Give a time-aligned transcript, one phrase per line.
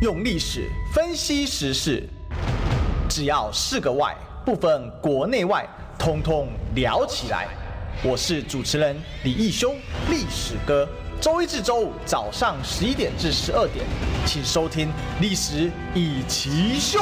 [0.00, 2.02] 用历史分析时事，
[3.06, 7.46] 只要是个“外”，不分国内外，通通聊起来。
[8.02, 9.74] 我是主持人李义修，
[10.08, 10.88] 历史哥。
[11.20, 13.84] 周一至周五早上十一点至十二点，
[14.24, 14.88] 请收听
[15.20, 16.98] 《历史一奇秀》。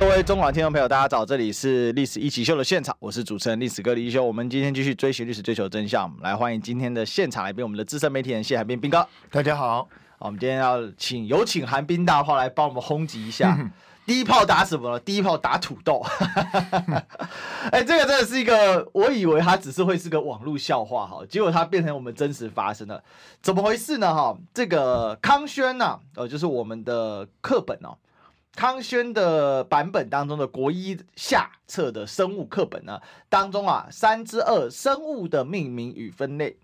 [0.00, 4.24] 各位中广听众朋友，大家早，这里是《历史一起秀》的现场，我是主持人历史哥李义修。
[4.24, 6.12] 我们今天继续追寻历史，追求真相。
[6.20, 9.06] 来欢迎今天的现场来宾，我们的资深媒体人谢海斌斌哥。
[9.30, 9.88] 大家好。
[10.18, 13.70] 好，我们今天要请有请寒冰大炮来帮我们轰击一下。
[14.06, 15.00] 第一炮打什么呢？
[15.00, 16.00] 第一炮打土豆。
[17.70, 23.02] 哎、欸，这个真的是一个，我以为它只是会是个网络笑话哈，结果它变成我们真实发生的，
[23.42, 24.14] 怎么回事呢？
[24.14, 27.98] 哈，这个康轩呐、啊，呃，就是我们的课本哦，
[28.54, 36.56] 康轩的版本当中的国一下册的生物课本呢，当中啊，三之二生物的命名与分类。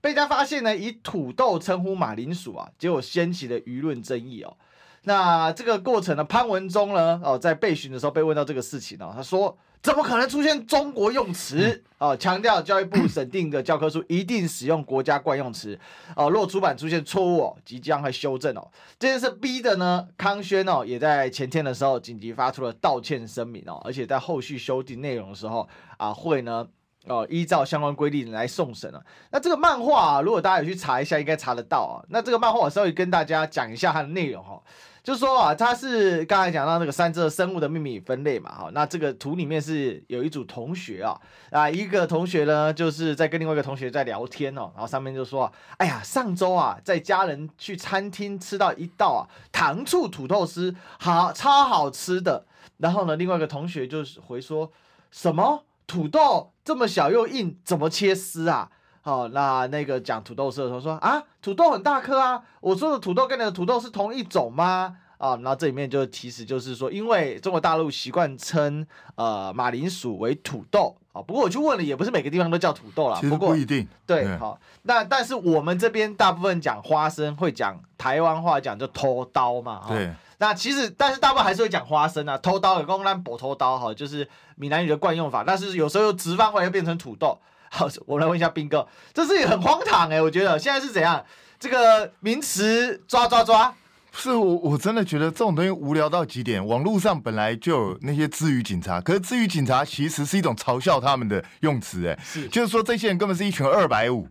[0.00, 4.56] 被他发现呢，以土豆称呼马铃薯啊，结果掀起了舆论争议哦。
[5.04, 11.82] 那这个过程呢，潘文忠呢，哦，在被询的时候被问到这个事情哦，他说：“怎么可能出现中国用词？
[11.96, 15.78] 哦，强调教育部审定的教科书一定使用国家惯用词。
[16.14, 26.66] 哦，若出版出现错误哦，即将会修正哦。”这件事逼的呢，康轩哦，也在前天的时候紧急发出了道歉声明哦，而且在后续修订内容的时候啊，会呢。
[27.06, 29.02] 哦，依照相关规定来送审了。
[29.30, 32.04] 那这个漫画啊，如果大家有去查一下，应该查得到啊。
[32.10, 34.62] 那这个漫画我稍微跟大家讲一下它的内容哈，
[35.02, 38.70] 就说啊，它是刚才讲到那个三只生物的秘密分类嘛哈。
[38.74, 41.18] 那这个图里面是有一组同学啊
[41.50, 52.44] 啊，一个同学呢就是在跟另外一个同学在聊天哦，然后上面就说，哎呀，上周啊，在家人去餐厅吃到一道啊糖醋土豆丝，好超好吃的。
[52.76, 54.70] 然后呢，另外一个同学就是回说
[55.10, 55.64] 什么？
[55.90, 58.70] 土豆这么小又硬，怎么切丝啊？
[59.02, 62.40] 好、哦，那那个讲土豆丝的时候说啊，土豆很大颗啊。
[62.60, 64.96] 我说的土豆跟你的土豆是同一种吗？
[65.18, 71.22] 啊、哦，那这里面就其实就是说，因为中国大陆习惯称呃马铃薯为土豆啊、哦。
[71.24, 73.18] 不过我去问了，也不是每个地方都叫土豆啦。
[73.20, 73.84] 其实不一定。
[74.06, 79.80] 对，好、哦，那但是我们这边大部分讲花生会讲台湾话讲就偷刀嘛。
[79.86, 80.14] 哦、对。
[80.40, 85.44] 那其实，但是大部分还是会讲花生啊，偷刀有公兰博偷刀哈，就是闽南语的惯用法。
[85.46, 87.38] 但是有时候又直翻回来又变成土豆。
[87.70, 91.22] 好，我来问一下斌哥，这是很荒唐哎、欸，我觉得现在是怎样？
[91.58, 93.72] 这个名词抓抓抓，
[94.12, 96.66] 是我我真的觉得这种东西无聊到极点。
[96.66, 104.26] 网络上本来就有那些支语警察，可是支语警察其实是一种嘲笑他们的用词哎，是，就是说这些人根本是一群二百五。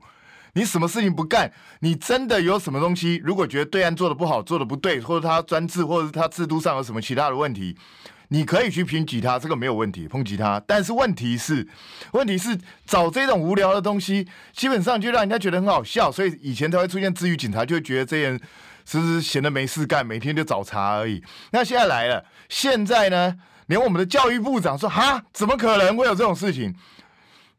[0.54, 1.52] 你什么事情不干？
[1.80, 3.22] 你真的有什么东西？
[3.24, 7.78] 如果觉得对岸做的不好，做的不对，或者他专制，或者是他制度上有什么其他的问题，
[8.30, 10.62] 你可以去抨击他，这个没有问题，抨击他。
[10.68, 11.68] 但是问题是，
[12.14, 18.40] 问题是找这种无聊的东西，基本上就让人家觉得很好笑，所以以前才会出现治愈警察，就会觉得这人
[18.86, 21.24] 是不是闲的没事干，每天就找茬而已。
[21.52, 23.36] 那现在来了，现在呢，
[23.68, 26.76] 连我们的教育部长说，哈，怎么可能会有这种事情？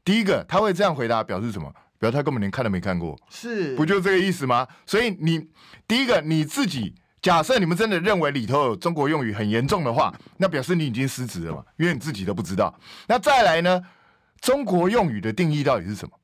[0.04, 1.72] 第一个，他会这样回答，表示什么？
[2.00, 4.66] 不要，他根本连看都没看过，是不就这个意思吗？
[4.86, 5.50] 所以你
[5.86, 12.74] 第一个你自己假设你们真的认为里头有中国用语很严重的话，那表示你已经失职了嘛，因为你自己都不知道。
[13.06, 13.82] 那再来呢，
[14.40, 16.14] 中国用语的定义到底是什么？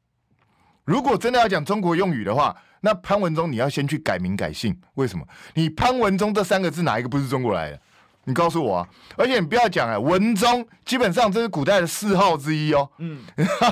[0.87, 5.27] 如果真的要讲中国用语的话，那潘文忠你要先去改名改姓，为什么？
[5.53, 7.81] 你潘文忠这三个字哪一个不是中国来的？
[8.29, 8.89] 你告诉我啊！
[9.17, 12.91] 而且你不要讲啊，文忠基本上这是古代的谥号之一哦。
[12.99, 13.21] 嗯，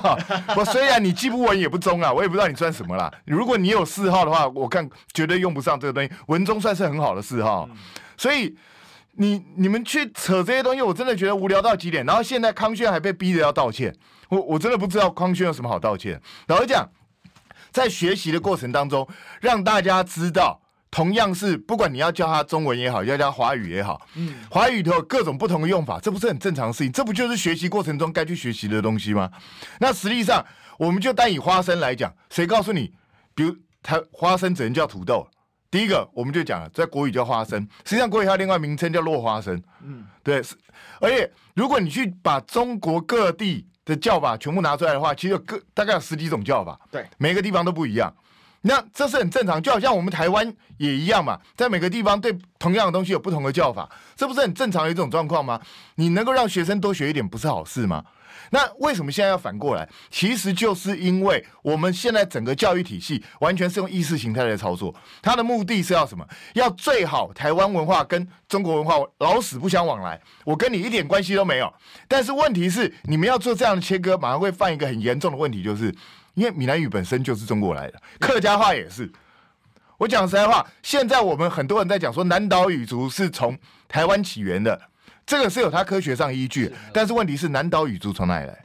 [0.56, 3.12] 我虽然你既不文也不忠啊，我也不知道你算什么啦。
[3.24, 6.10] 如果你有谥号的话，我看绝对用不上这个东西。
[6.28, 7.76] 文忠算是很好的谥号，嗯、
[8.16, 8.56] 所以
[9.14, 12.06] 你你们去扯这些东西，我真的觉得无聊到极点。
[12.06, 13.92] 然后现在康轩还被逼着要道歉，
[14.28, 16.20] 我我真的不知道康轩有什么好道歉。
[16.46, 16.88] 老实讲，
[17.72, 19.08] 在学习的过程当中，
[19.40, 20.60] 让大家知道。
[20.94, 26.92] 同样是，不管你要教他中文也好，要教华语也好，嗯，华语都有各种不同的用法，这不是很正常的事情？
[26.92, 29.28] 这不就是学习过程中该去学习的东西吗？
[29.80, 30.46] 那实际上，
[30.78, 32.92] 我们就单以花生来讲，谁告诉你，
[33.34, 35.26] 比如它花生只能叫土豆？
[35.68, 40.40] 第一个，我们就讲了，在国语叫花生，实际上国语还有另外名称叫落花生，嗯，对，
[41.00, 48.14] 而且如果你去把中国各地的叫法全部拿出来的话，其实有各大概有十几种叫法，对，每个地方都不一样。
[48.66, 55.60] 那这是很正常，就好像我们台湾也一样嘛，在每个地方对同样的东西有不同的叫法，这不是很正常的一种状况吗？
[55.96, 58.02] 你能够让学生多学一点，不是好事吗？
[58.50, 59.86] 那为什么现在要反过来？
[60.10, 66.26] 其实就是因为我们现在整个教育体系完全是用意识形态来操作，它的目的是要什么？
[66.54, 71.70] 要最好台湾文化跟中国文化老死不相往来，我跟你一点关系都没有。
[72.08, 75.94] 但是问题是，你们要做这样的切割，马上会犯一个很严重的问题，就是。
[76.34, 79.10] 因为闽南语本身就是中国来的，客家话也是。
[79.96, 83.56] 我讲实在话，现在我们很多人在讲说南岛语族是从
[83.88, 84.78] 台湾起源的，
[85.24, 86.74] 这个是有它科学上依据。
[86.92, 88.64] 但是问题是，南岛语族从哪里来？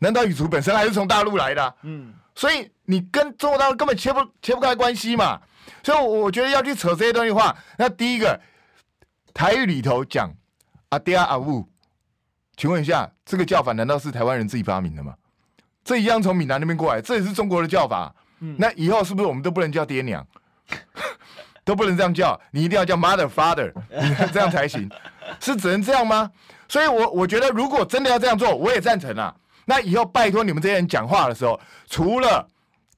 [0.00, 5.40] 南岛语族本身还是从大陆来的，嗯，所以你跟中国大陆根本切不切不开关系嘛。
[5.84, 8.38] 所以我觉得要去扯这些东西的话，那第一个
[9.32, 10.34] 台语里头讲
[10.88, 11.68] 阿爹阿母，
[12.56, 15.14] 请问一下，这个叫法难道是台湾人自己发明的吗？
[15.84, 18.14] 这一样从闽南那边过来，这也是中国的叫法。
[18.40, 20.26] 嗯，那以后是不是我们都不能叫爹娘，
[21.64, 22.40] 都不能这样叫？
[22.50, 23.72] 你一定要叫 mother father，
[24.32, 24.88] 这样才行。
[25.40, 26.30] 是只能这样吗？
[26.68, 29.34] 所以我，我我觉得如果真的要这样做，我也赞成啊。
[29.64, 32.46] 那以后拜托你们这些人讲话的时候，除了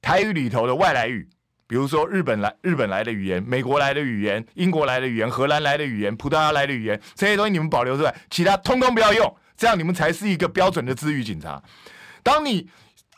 [0.01, 1.27] 台语里头的外来语。
[1.65, 11.59] 比如说日本来日本来的语言、美国来的语言、英国来的语言、荷兰来的语言、葡萄牙来的语言，这些东西你们保留出来，其他通通不要用，这样你们才是一个标准的治愈警察。
[12.23, 12.67] 当你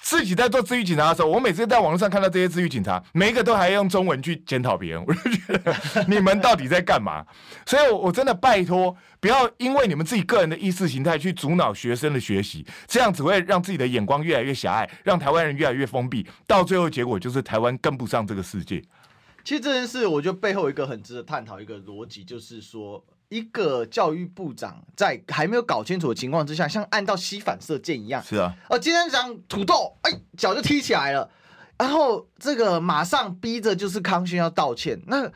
[0.02, 7.26] 自己在做自愈警察的时候，我每次在网络上看到这些自愈警察，每一个都还用中文去检讨别人，我就觉得你们到底在干嘛？
[7.66, 18.84] 所以，我真的拜托，不要因为你们自己个人的意识形态去阻挠学生的学习，这样只会让自己的眼光越来越狭隘，让台湾人越来越封闭，到最后结果就是台湾跟不上这个世界。
[19.44, 23.04] 其实这件事，我觉得背后一个很值得探讨一个逻辑，就是说。
[23.30, 28.24] 一个教育部长在还没有搞清楚的情况之下，像按到吸反射箭一样。
[28.24, 28.54] 是啊。
[28.70, 31.30] 哦，今天讲土豆，哎，脚就踢起来了，
[31.78, 35.02] 然后这个马上逼着就是康轩要道歉。
[35.08, 35.30] 那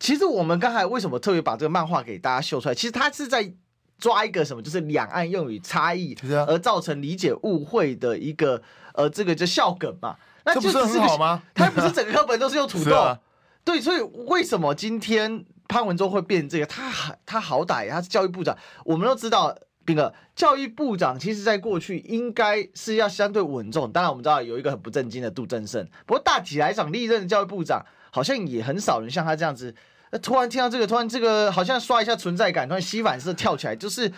[0.00, 2.74] 其实我们刚才为什么特别把这个漫画给大家秀出来？
[2.74, 3.52] 其实他是在
[3.98, 8.60] 抓一个什么，就是两岸用语差异而造成理解误会的一个
[8.94, 10.16] 呃，这个叫笑梗嘛。
[10.44, 11.42] 那就这不是很好吗？
[11.54, 12.96] 他不是整个课本都是用土豆。
[12.98, 13.18] 啊、
[13.64, 15.44] 对，所以为什么今天？
[15.68, 16.90] 潘文忠会变这个，他
[17.26, 19.54] 他好歹他是教育部长，我们都知道，
[19.84, 23.92] 兵哥，教育部长其实在过去应该是要相对稳重。
[23.92, 29.74] 当然我们知道有一个很不正经的杜正胜，不过大体来讲，历任教育部长好像也很少人像他这样子，
[30.22, 34.12] 突然听到这个，突然这个好像刷一下存在感，突然吸反射跳起来，就是。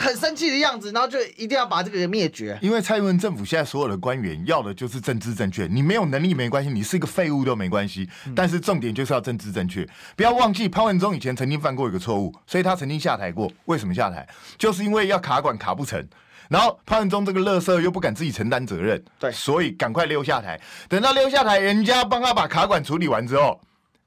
[0.00, 2.58] 很生气的样子，然后就一定要把这个人灭绝。
[2.60, 8.08] 因为蔡英文政府现在所有的官员要的就是政治正确，你没有能力没关系，你是一个废物都没关系。
[8.34, 9.86] 但是重点就是要政治正确，
[10.16, 13.50] 不要忘记潘文忠以前曾经犯过一个错误，所以他曾经下台过。
[13.66, 14.26] 为什么下台？
[14.58, 16.06] 就是因为要卡管卡不成，
[16.48, 20.60] 然后潘文忠这个乐色又不敢自己承担责任，对，所以赶快溜下台。
[20.88, 23.60] 等到溜下台，人家帮他把卡管处理完之后，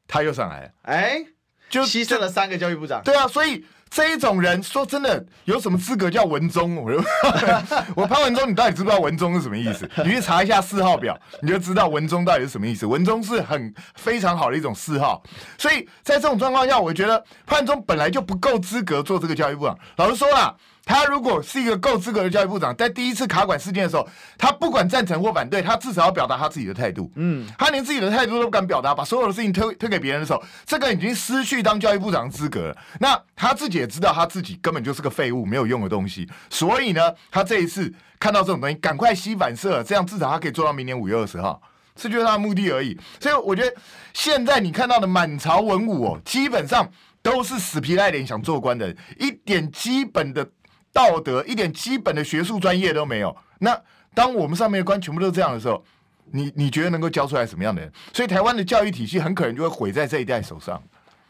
[0.08, 1.26] 他又上来了，哎，
[1.70, 3.02] 就牺牲了三个教育部长。
[3.04, 3.66] 对啊，所以。
[3.90, 6.76] 这一种人说真的，有什么资格叫文中？
[6.84, 7.04] 我
[7.96, 9.90] 我潘文中，你到底知不知道文中是什么意思？
[10.04, 12.86] 你去查一下四号表，你就知道文中到底是什么意思。
[12.86, 15.22] 文中是很非常好的一种四号，
[15.58, 19.78] 所以在这种状况下，我觉得潘文忠本来就不够资格做这个教育部长。
[19.98, 20.56] 老实说啦。
[20.88, 24.08] 他如果是一个够资格的教育部长，在第一次卡管事件的时候，
[24.38, 27.12] 他不管赞成或反对，他至少要表达他自己的态度。
[27.16, 32.78] 嗯，他连自己的态度都不敢表达，把所有的事情推推给别人的时候，这个已经失去当教育部长的资格了。
[33.02, 36.26] 那他自己也知道，他自己根本就是个废物，没有用的东西。
[36.50, 41.62] 所以呢，他这一次看到这种东西，赶快吸反射，这样至少他可以做到明年五月二十号，
[41.96, 42.98] 这就是他的目的而已。
[43.20, 43.76] 所以我觉得
[44.14, 46.90] 现在你看到的满朝文武哦，基本上
[47.22, 50.48] 都是死皮赖脸想做官的，一点基本的。
[50.98, 53.38] 道德一点基本的学术专业都没有。
[53.60, 53.80] 那
[54.16, 55.86] 当我们上面的官全部都是这样的时候，
[56.32, 57.92] 你你觉得能够教出来什么样的人？
[58.12, 60.82] 所以台湾的教育体系很可能就会毁在这一代手上。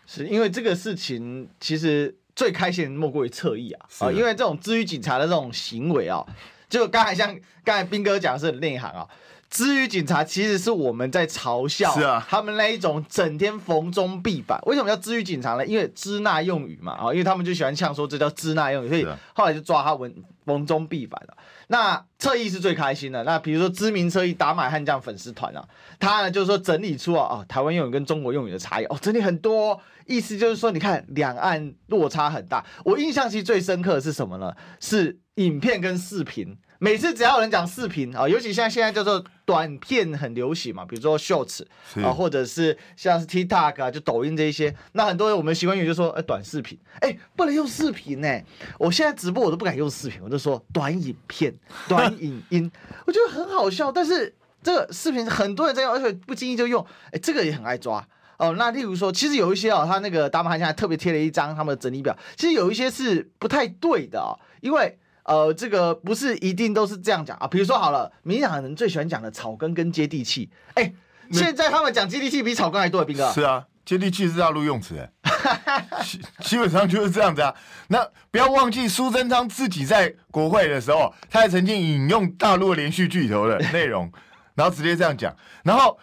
[0.06, 4.10] 是因为这个事情其实最开心莫过于侧翼啊啊！
[4.10, 6.26] 因为这种至于警察的这种行为啊，
[6.70, 9.06] 就刚才像刚才斌哥讲的是很内行啊。
[9.50, 14.60] 支语警察其实是我们在嘲笑，是啊，他们那一种整天逢中必反。
[14.66, 15.66] 为什么叫支语警察呢？
[15.66, 20.14] 因为支那用语嘛，啊，因为他们就喜欢呛说这叫支那用语，所以后来就抓他文
[20.46, 21.38] 逢中必反了。
[21.70, 23.24] 那侧翼是最开心的。
[23.24, 25.66] 那比如说知名侧翼打马悍将粉丝团啊，
[26.00, 32.66] 他呢就是说整理出啊哦台湾用语跟中国用语的差异哦，整理很多，意思就是说你看两岸落差很大。
[32.84, 34.54] 我印象其实最深刻的是什么呢？
[34.82, 36.58] 是影片跟视频。
[36.80, 41.64] 每次只要有人讲视频啊，尤其像现在叫做短片很流行嘛，比如说 Shorts
[42.04, 48.42] 啊，或者是像是 TikTok 啊，就抖音这一些，那很多人我们习惯语就说，哎，短视频，哎，不能用视频呢。
[48.78, 51.52] 我现在直播我都不敢用视频，我就说短影片、
[51.90, 52.72] 短影音，
[53.08, 53.92] 我觉得很好笑。
[53.92, 58.08] 但是这个视频很多人在用，而且不经意就用，哎，这个也很爱抓
[58.38, 58.54] 哦。
[58.56, 65.00] 那例如说，其实有一些哦，他那个达马现在特别贴了一张他们的整理表，其实有一些是不太对的哦，因为。
[65.28, 67.46] 呃，这个不是一定都是这样讲啊。
[67.48, 70.50] 比如说好了，民进党人最喜欢讲的草根跟接地气。
[70.76, 70.92] 哎，
[71.32, 73.30] 现在他们讲接地气比草根还多，兵哥。
[73.34, 77.54] 是啊，接地气是大陆用词，哎，基基本上就是这样子啊。
[77.90, 84.10] 那不要忘记苏贞昌自己在国会的时候，他还曾经引用大陆连续剧里头的内容，
[84.56, 85.36] 然后直接这样讲。
[85.64, 86.00] 然后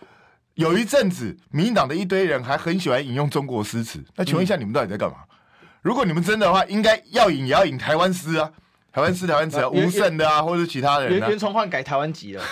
[0.52, 4.04] 有一阵子，民进党的一堆人还很喜欢引用中国诗词。
[4.16, 5.16] 那请问一下，你们到底在干嘛？
[5.30, 5.36] 嗯、
[5.80, 8.50] 如果你们真的话，应该要引也要引台湾诗啊，
[8.94, 11.28] 台湾吃、台湾词啊， 吴胜的啊，或者是其他人啊。
[11.28, 12.44] 袁崇焕改台湾籍了，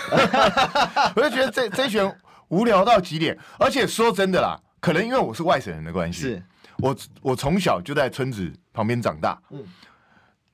[1.15, 2.13] 我就觉得这这群
[2.49, 3.39] 无聊到极点。
[3.61, 6.43] 而且说真的啦，可能因为我是外省人的关系，是
[6.79, 9.41] 我我从小就在村子旁边长大。
[9.51, 9.63] 嗯，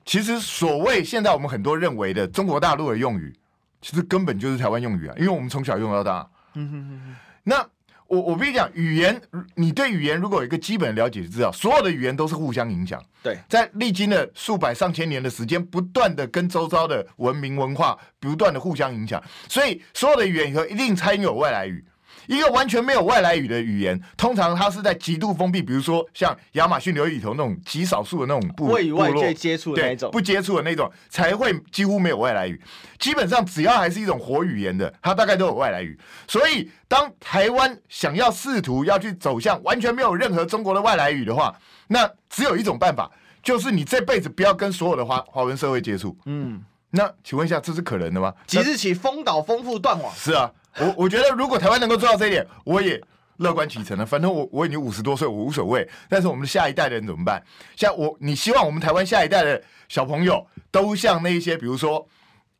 [0.05, 3.35] 其实所谓现在我们很多认为的中国大陆的用语，
[3.81, 6.29] 其实根本就是台湾用语啊，因为我们从小用到大。
[6.53, 7.17] 嗯哼哼哼。
[7.45, 7.67] 那
[8.09, 9.21] 我我跟你讲，语言，
[9.55, 13.03] 你对语言如果有一个基本的了解，就知道所有的语言都是互相影响。
[13.23, 21.85] 对，在历经了数百上千年的时间，不断的跟周遭的文明文化不断的互相影响，所以所有的语言里头一定掺有外来语。
[22.29, 32.61] 一个完全没有外来语的语言，通常它是在极度封闭，比如说像亚马逊流域里头那种极少数的那种部落，与外界接触的那种，不接触的那种，才会几乎没有外来语。
[32.99, 35.99] 基本上只要还是一种活语言的，它大概都有外来语。
[36.29, 43.11] 所以当台湾想要试图要去走向完全没有任何中国的外来语的话，那只有一种办法，
[43.43, 46.15] 就是你这辈子不要跟所有的华华文社会接触。
[46.27, 48.35] 嗯，那请问一下，这是可能的吗？
[48.47, 50.15] 即日起封岛封腹断网。
[50.15, 50.53] 是啊。
[50.79, 53.01] 我我觉得，如果台湾能够做到这一点，我也
[53.39, 54.05] 乐观其成了。
[54.05, 55.89] 反正我我已经五十多岁，我无所谓。
[56.09, 57.43] 但是我们的下一代的人怎么办？
[57.77, 62.07] 像我，你希望我们台湾下一代的小朋友都像那一些，比如说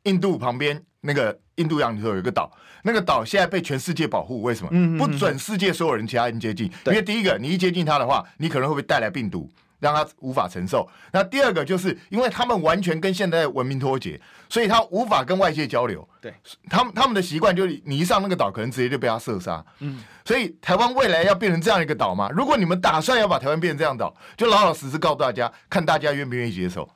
[0.03, 2.51] 印度旁边那个印度洋里头有一个岛，
[2.83, 4.97] 那个岛现在被全世界保护，为什么？
[4.97, 9.49] 不准世界所有人其他人接近，因为第一个，你一接近它的话，你可能会被带来病毒。
[9.81, 10.85] 让他无法承受。
[11.13, 16.05] 那第二个就是，因为他们完全跟现代文明脱节，所以他无法跟外界交流。
[16.19, 16.33] 对，
[16.69, 19.63] 他们他们的习惯就是，你一上那个岛，可能直接就被他射杀。
[19.79, 22.29] 嗯，所以台湾未来要变成这样一个岛吗？
[22.35, 26.89] 如果你们打算要把台湾变成这样岛，就老老实实告诉大家，看大家愿不愿意接受。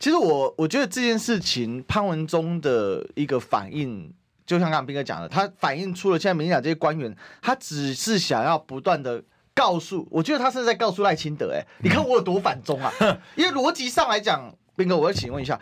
[0.00, 4.12] 其实我我觉得这件事情，潘文忠的一个反应，
[4.46, 9.22] 就像刚刚斌哥讲的，他反映出了现在民进党这些官员，他只是想要不断的。
[9.54, 12.90] 告诉，我觉得他是在告诉赖清德，哎，你看我有多反中啊！
[13.36, 15.60] 因为逻辑上来讲，斌哥，我要请问一下，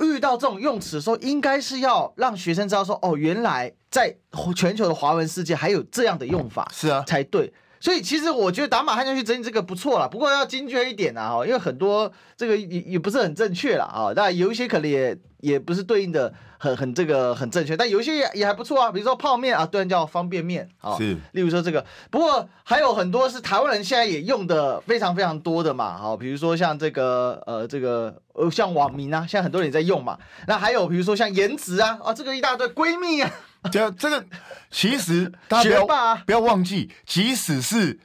[0.00, 4.16] 遇到这种用词的时候，应该是要让学生知道说，哦，原来在
[4.54, 7.52] 全球的华文世界还有这样的用法，是啊，才对。
[7.86, 16.34] 所以其实我觉得打马汉将去整理这个不错了，不过要精确一点啊，因为很多这个也也不是很正确了啊，那有一些可能也也不是对应的。
[16.58, 21.14] 很很这个很正确，但有一些也也还不错啊，比如说泡面啊，对，叫方便面啊，是。
[21.32, 30.18] 例如说这个，不过还有很多是台湾人现在也用的非常非常多的嘛，好，比如说像这个呃这个呃像网民啊，现在很多人也在用嘛。
[30.48, 33.30] 那还有比如说像颜值啊，啊这个一大堆闺蜜啊，
[33.68, 34.26] 这这个
[34.70, 37.98] 其实大家不要、啊、不要忘记，即使是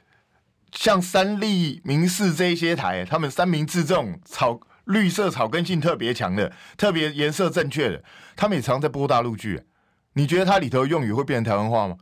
[0.72, 4.60] 像三立、民视这一些台，他们三明治这种草。
[4.86, 8.02] 绿色草根性特别强的，特别颜色正确的，
[8.34, 9.62] 他们也常在播大陆剧。
[10.14, 11.96] 你觉得它里头用语会变成台湾话吗？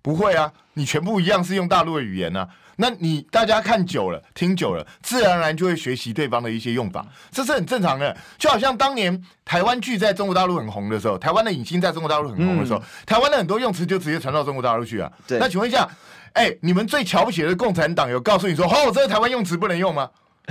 [0.00, 2.48] 不会啊，你全部一样是用大陆的语言啊。
[2.76, 8.16] 那你大家看久了，听久了，自然而然就会学习对方的一些用法，这是很正常的。
[8.38, 15.10] 就好像当年台湾剧在中国大陆很红的时候，台湾的影星在中国大陆很红的时候，嗯、台湾的很多用词就直接传到中国大陆去啊。
[15.28, 15.88] 那请问一下，
[16.32, 20.08] 哎、欸，你们最瞧不起的共产党有告诉你说，哦，这个台湾用词不能用吗？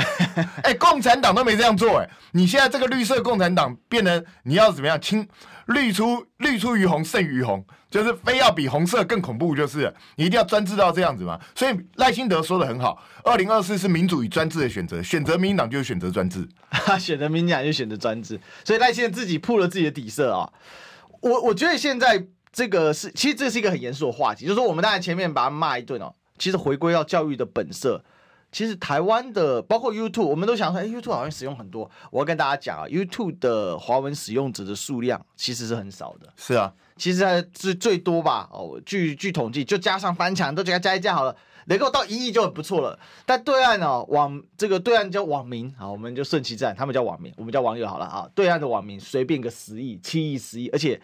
[0.63, 2.10] 哎、欸，共产党都没这样做哎！
[2.32, 5.00] 你现在这个绿色共产党变得你要怎么样？
[5.01, 5.28] 青
[5.72, 11.40] 绿出绿出于红胜于红，就是非要比红色更恐怖，就是你一定要专制到这样子嘛。
[11.56, 16.48] 所以赖清德说的很好，二零二四是民主与专制的选择，选择民进党就是选择专制，
[17.00, 18.40] 选择民进党就选择专制。
[18.63, 20.50] 所以赖清德自己铺了自己的底色啊。
[21.22, 28.04] 我我觉得现在这个是，其实这是一个很严肃的话题，就是说我们当然前面把他骂一顿哦，其实回归到教育的本色。
[28.51, 31.89] 其实台湾的包括 YouTube，我们都想说，哎，YouTube 好像使用很多。
[32.12, 36.27] 我要跟大家讲啊，YouTube 的华文使用者的数量其实是很少的。
[36.36, 38.50] 是啊，其实还是最多吧。
[38.51, 41.34] 哦，据据统计，就加上翻墙都给它加一加好了，
[41.67, 43.00] 能够到一亿就很不错了。
[43.25, 48.29] 但对岸哦，网这个对岸叫网民，好，我们就顺其自然，他们叫网民，我们叫网友好了啊。
[48.36, 51.01] 对岸的网民随便个十亿、七亿、十亿，而且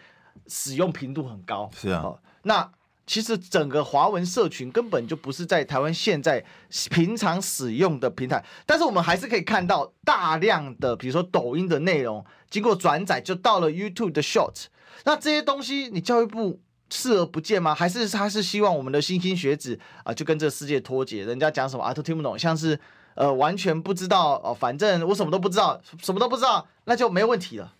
[0.48, 1.70] 使用频度很高。
[1.74, 2.12] 是啊，
[2.42, 2.70] 那。
[3.08, 6.44] 其实整个华文社群根本就不是在台湾现在
[6.90, 14.66] 平常使用的平台，但是我们还是可以看到大量的，比如说抖音的内容经过转载就到了 YouTube 的 Short。
[15.04, 16.60] 那这些东西你教育部
[16.90, 17.74] 视而不见吗？
[17.74, 21.24] 还是他是希望我们的新兴学子啊就跟这个世界脱节？
[21.24, 22.78] 人家讲什么啊都听不懂，像是
[23.14, 27.72] 呃完全不知道哦，反正我什么都不知道，什么都不知道，那就没问题了。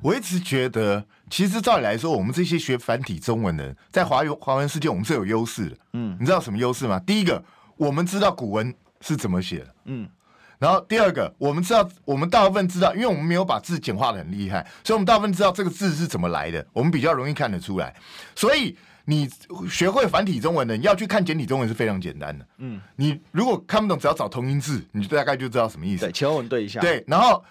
[0.00, 5.76] 我一直觉得，其实照理来说，我们这些学繁体中文的人，在华语华文世界，我们是有优势的。
[5.92, 7.00] 嗯，你知道什么优势吗？
[7.06, 7.42] 第一个，
[7.76, 9.74] 我们知道古文是怎么写的。
[9.86, 10.08] 嗯，
[10.58, 17.94] 然后第二个，我们知道，我们大部分知道，因为我们没有把字简化的很厉害，所以我们大部分知道这个字是怎么来的，我们比较容易看得出来。
[18.34, 18.76] 所以
[19.06, 19.28] 你
[19.68, 22.46] 学会繁体中文的，你要去看简体中文是非常简单的。
[22.58, 26.06] 嗯，你如果看不懂，只要找同音字，你就大概就知道什么意思。
[26.06, 26.80] 对，前文对一下。
[26.80, 27.44] 对，然后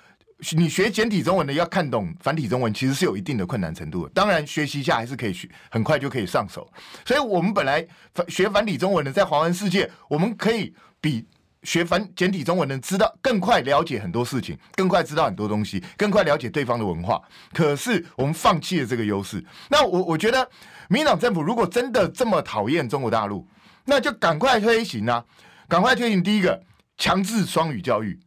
[0.51, 4.11] 你学简体中文的，要看懂繁体中文，其实是有一定的困难程度的。
[4.13, 6.69] 当然，学习一下还是可以学，很快就可以上手。
[7.05, 7.85] 所以我们本来
[8.27, 11.25] 学繁体中文的，在华文世界，我们可以比。
[11.63, 17.21] 学繁简体中文能知道更快了解很多事情，更快知道很多东西，更快了解对方的文化。
[17.53, 19.41] 可是我们放弃了这个优势。
[19.69, 20.45] 那我我觉得，
[20.89, 23.47] 民进党政府如果真的这么讨厌中国大陆，
[23.85, 25.23] 那就赶快推行啊！
[25.69, 26.61] 赶快推行第一个
[26.97, 28.19] 强制双语教育，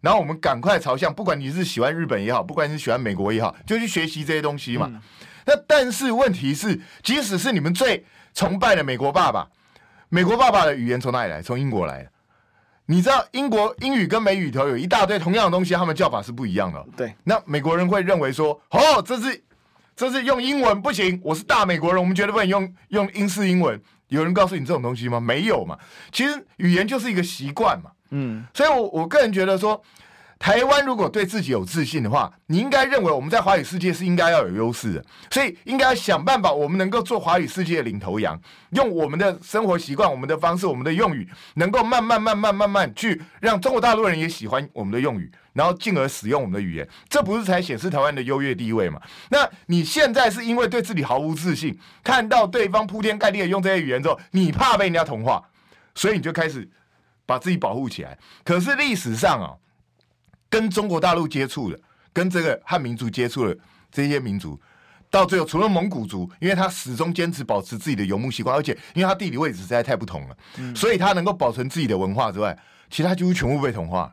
[0.00, 4.90] 然后我们赶快朝向，不管你是喜欢日本也好，不管你是喜欢美国也好，就去学习这些东西嘛。
[4.92, 5.00] 嗯、
[5.46, 8.04] 那但是问题是，即使是你们最
[8.34, 9.48] 崇拜的美国爸爸，
[10.08, 11.42] 美国爸爸的语言从哪里来？
[11.42, 12.10] 从英国来的。
[12.86, 16.84] 你知道英国英语跟美语头有一大堆同样的东西，他们叫法是不一样的。
[16.96, 19.44] 对，那美国人会认为说，哦，这是
[19.94, 23.80] 这是用英文不行，我是大美国人，我们绝对不能用用英式英文。
[24.08, 25.20] 有人告诉你这种东西吗？
[25.20, 25.78] 没有嘛。
[26.10, 27.92] 其实语言就是一个习惯嘛。
[28.10, 29.82] 嗯，所以我我个人觉得说。
[30.42, 38.40] 台湾如果对自己有自信的话，你应该认为我们在华语世界是应该要有优势的，所以应该想办法，我们能够做华语世界的领头羊，
[38.70, 48.98] 用我们的生活习惯、我们的方式、我们的用语，能够慢慢、慢慢、慢慢去让中国大陆人也喜欢我们的用语，然后进而使用我们的语言，这不是才显示台湾的优越地位嘛？
[49.28, 55.44] 那你现在是因为对自己毫无自信，看到对方铺天盖地的用这些语言之后，你怕被人家同化，
[55.94, 56.66] 所以你就开始
[57.30, 58.18] 把自己保护起来。
[58.44, 59.54] 可是历史上啊。
[60.52, 61.78] 跟中国大陆接触的，
[62.12, 63.56] 跟这个汉民族接触的
[63.88, 64.60] 这些民族，
[65.08, 72.58] 到最后除了蒙古族，因为他始终坚持保持自己的游牧习惯，而且因为他地理位置实在太不同了，嗯、所以他能够保存自己的文化之外，
[72.90, 74.12] 其他几乎全部被同化。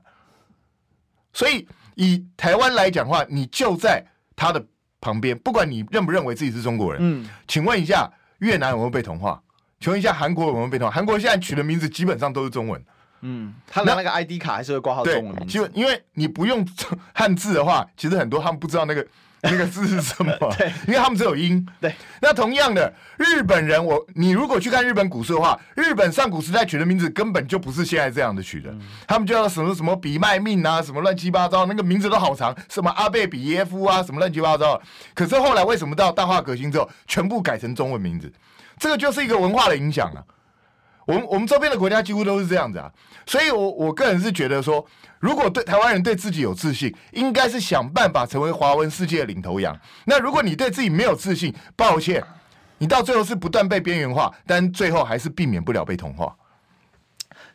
[1.33, 4.05] 所以以台湾来讲的话，你就在
[4.35, 4.63] 他的
[5.01, 8.07] 旁边，不管你认不认为自己是中国人，嗯，请问一下
[8.41, 9.41] 越南有没有被同化？
[9.79, 10.93] 请问一下韩国有没有被同化？
[10.93, 12.79] 韩国现在取的名字基本上都是中文。
[13.21, 15.53] 嗯，他拿那个 ID 卡还是会挂号中文名字。
[15.53, 16.67] 就因为你不用
[17.13, 19.05] 汉字的话，其实很多他们不知道那个
[19.43, 20.31] 那个字是什么。
[20.57, 21.65] 对，因为他们只有音。
[21.79, 21.93] 对。
[22.21, 28.71] 那同样的，日本人，我你如果去看日本古书的话，日本上古时代取的名字根本就不是现在这样的取的。
[28.71, 34.81] 嗯、他们叫什么什么比卖命啊，什么乱七八糟，那个名字都好长，什么阿贝比耶夫啊，什么乱七八糟。
[35.13, 38.31] 可是后来为什么到大化革新之后，全部改成中文名字？
[38.79, 40.23] 这个就是一个文化的影响啊。
[41.07, 42.91] 我们我们周边的国家几乎都是这样子啊，
[43.25, 44.85] 所以我，我我个人是觉得说，
[45.19, 49.79] 如果对台湾人对自己有自信，应该是想办法成为华文世界的领头羊。
[50.05, 52.21] 那如果你对自己没有自信，抱歉，
[52.77, 56.35] 你到最后是不断被边缘化，但最后还是避免不了被同化。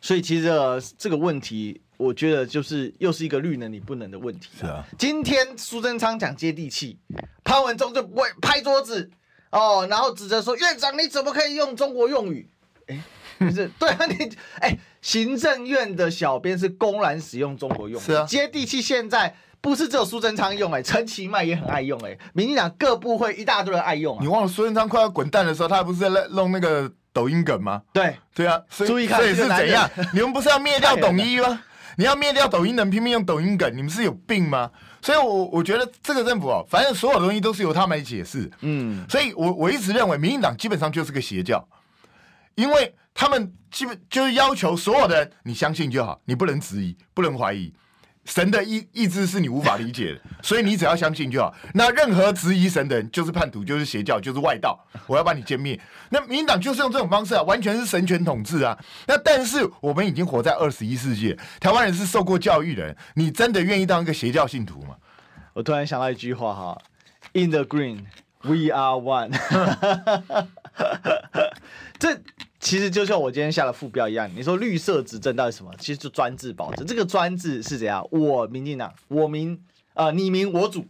[0.01, 0.51] 所以，其实
[0.97, 4.49] 这个问题，我觉得就是又是一个绿能你不能的问题。
[4.59, 6.97] 是啊，今天苏贞昌讲接地气，
[7.43, 9.11] 潘文忠就不会拍桌子
[9.51, 12.49] 哦，然后指责说院长你怎么可以用中国用语？
[12.87, 12.99] 诶
[13.45, 14.15] 不是 对啊，你
[14.59, 18.81] 哎、欸，行政院的小编是公然使用中国用语，是啊，接地气。
[18.81, 24.19] 现在不是只有苏贞昌用、欸，哎，陈其迈也很爱用、欸，哎，民进党各部会一大堆人爱用、啊。
[24.21, 27.81] 你忘了苏贞昌快要滚蛋的时候，他不是在弄那个抖音梗吗？
[27.93, 29.89] 对对啊，注意看，这也是怎样？
[30.13, 31.61] 你们不是要灭掉抖音吗？
[31.95, 34.71] 你要灭掉抖音，能拼命用抖音梗，你们是有病吗？
[34.99, 38.49] 所以我，我我觉得这个政府哦，反正所有东西都是由他们来解释。
[38.61, 41.63] 嗯，所以我我一直认为，民进党基本上就是个邪教，
[42.55, 42.95] 因为。
[43.15, 47.71] 他们基本就是要求所有的人，你相信就好，你不能质疑，不能怀疑。
[48.25, 51.53] 神的意意志是你无法理解的，所以你只要相信就好。
[51.75, 54.83] 那任何质疑神的人，就是叛徒，就是邪教，就是外道。
[55.05, 55.79] 我要把你歼灭。
[56.09, 58.75] 那民党就是用这种方式啊，完全是神权统治啊。
[59.05, 64.95] 那但是我们已经活在二十一世纪，台湾人是受过教育的人，你真的愿意当一个邪教信徒吗？
[65.53, 66.81] 我突然想到一句话哈
[67.33, 68.05] ，In the green,
[68.41, 69.31] we are one。
[72.03, 72.21] 这。
[72.59, 75.73] 其实就像我今天下的副标一样，你说绿色执政到底什么？
[75.77, 76.85] 其实就专制保证。
[76.85, 78.05] 这个专制是怎样？
[78.11, 79.61] 我民进党，我民，
[79.93, 80.85] 呃，你民我主，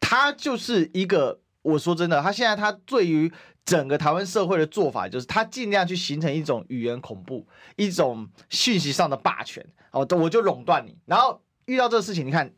[0.00, 1.40] 他就是一个。
[1.62, 3.32] 我说真的，他现在他对于
[3.64, 9.64] 整个台湾社会的做法，就是他尽量去形成一种语言恐怖，一种讯息上的霸权。
[9.90, 10.94] 哦，我就垄断你。
[11.06, 12.52] 然后遇到这个事情，你看，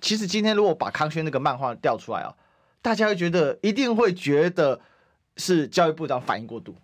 [0.00, 2.32] 其实今天如果把康轩那个漫画调出来啊，
[2.80, 4.80] 大家会觉得一定会觉得
[5.36, 6.76] 是教育部长反应过度。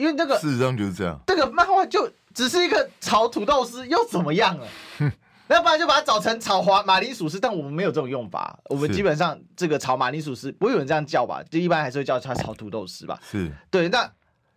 [0.00, 4.66] 因为那个事实上就是这样，这个漫画就只是一个炒土豆丝，又怎么样了？
[5.48, 11.42] 要不然就把它炒成炒华马铃薯丝，但我们没有这种用法，我们基本上这个炒马铃薯丝不会有人这样叫吧？
[11.50, 13.18] 就一般还是会叫它炒土豆丝吧？
[13.30, 13.90] 是对。
[13.90, 14.10] 那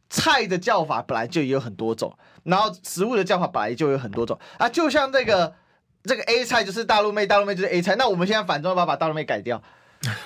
[0.09, 5.53] 菜的叫法本来就也有很多种，然后食物的叫法本来就有很多种啊，就像这个
[6.03, 9.61] 这个 A 菜就是大陆妹，大陆妹就是 A 菜，那我们现在反正要把把大陆妹改掉，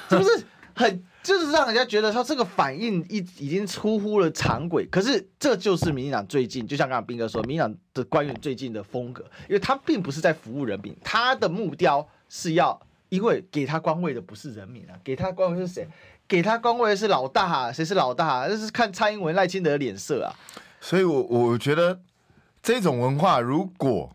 [0.09, 1.03] 是不是很？
[1.27, 4.85] 就是让人家觉得说这个反应已已经出乎了常轨。
[4.85, 15.85] 可是这就是民进党最近，就像刚刚彬哥说，民进党的官员最近的风格，因为他并不是在服务人民，他的目标是要，因为给他官位的不是人民啊，给他官位是谁？
[16.29, 18.47] 给他官位是老大啊，谁是老大啊？
[18.49, 20.31] 那是看蔡英文、赖清德的脸色啊。
[20.79, 21.99] 所以，我我觉得
[22.63, 24.13] 这种文化如果。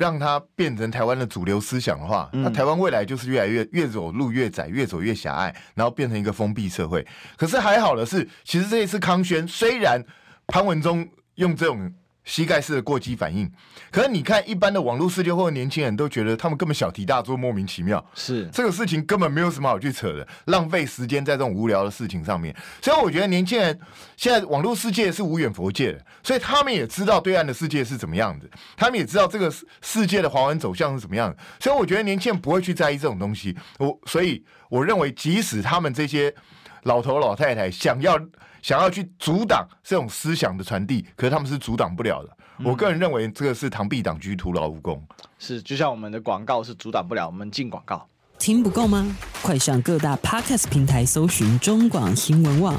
[0.00, 7.06] 让它变成台湾的主流思想的话，那台湾未来就是越来越越走路越窄，越走越狭隘，然后变成一个封闭社会。
[7.36, 10.02] 可是还好的是，其实这一次康轩虽然
[10.46, 11.92] 潘文忠用这种。
[12.24, 13.50] 膝盖式的过激反应，
[13.90, 18.04] 可是你看，一般的网络世界或者年轻人都觉得他们根本小题大做，莫名其妙。
[18.14, 22.54] 是这个事情根本没有什么好去扯的，浪费时间在这种无聊的事情上面。
[22.82, 23.78] 所以我觉得年轻人
[24.16, 31.36] 现在网络世界是无远佛界的，所以他们也知道对岸的世界是怎么样的，他们也知道这个世界的华文走向是怎么样的。
[31.58, 33.56] 所以我觉得年轻人不会去在意这种东西。
[33.78, 36.32] 我所以我认为，即使他们这些
[36.82, 38.18] 老头老太太想要。
[38.62, 42.28] 想要去阻挡这种思想的传递，可是他们是阻挡不了的。
[42.58, 45.02] 嗯、我个人认为，这个是螳臂挡车，徒劳无功。
[45.38, 48.06] 是，就像我们的广告是阻挡不了我们进广告。
[48.38, 49.16] 听不够吗？
[49.40, 52.74] 快上各大 Podcast 平台搜寻中广新闻网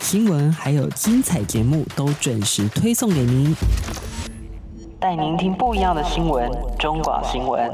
[0.00, 3.54] 新闻，还有精彩节目都准时推送给您，
[4.98, 6.50] 带您听不一样的新闻。
[6.78, 7.70] 中广新闻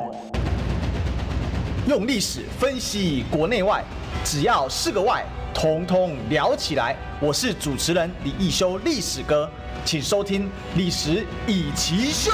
[1.87, 3.85] 用历史分析国内外，
[4.25, 5.25] 只要是个“外”。
[5.61, 6.97] 通通聊起来！
[7.21, 9.51] 我是主持人李一修，历史哥，
[9.85, 10.45] 请收听
[10.77, 12.31] 《历史易起秀》。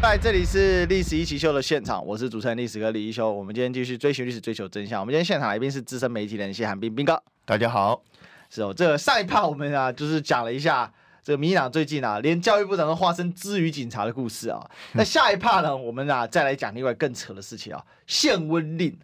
[0.00, 3.32] 在这里是《历史一奇秀》的现场，我是主持人历史哥李一修。
[3.32, 5.00] 我们今天继续追寻历史，追求真相。
[5.00, 8.00] 我们今天现场来宾是资深媒体人谢寒冰冰哥，大家好。
[8.48, 10.88] 是哦，这个上一趴我们啊，就是讲了一下
[11.24, 14.64] 这个民进党最近啊，连教育部长都化身支语警察的故事啊。
[14.92, 18.96] 那下一趴呢，我们啊再来讲另外更扯的事情啊，限温令。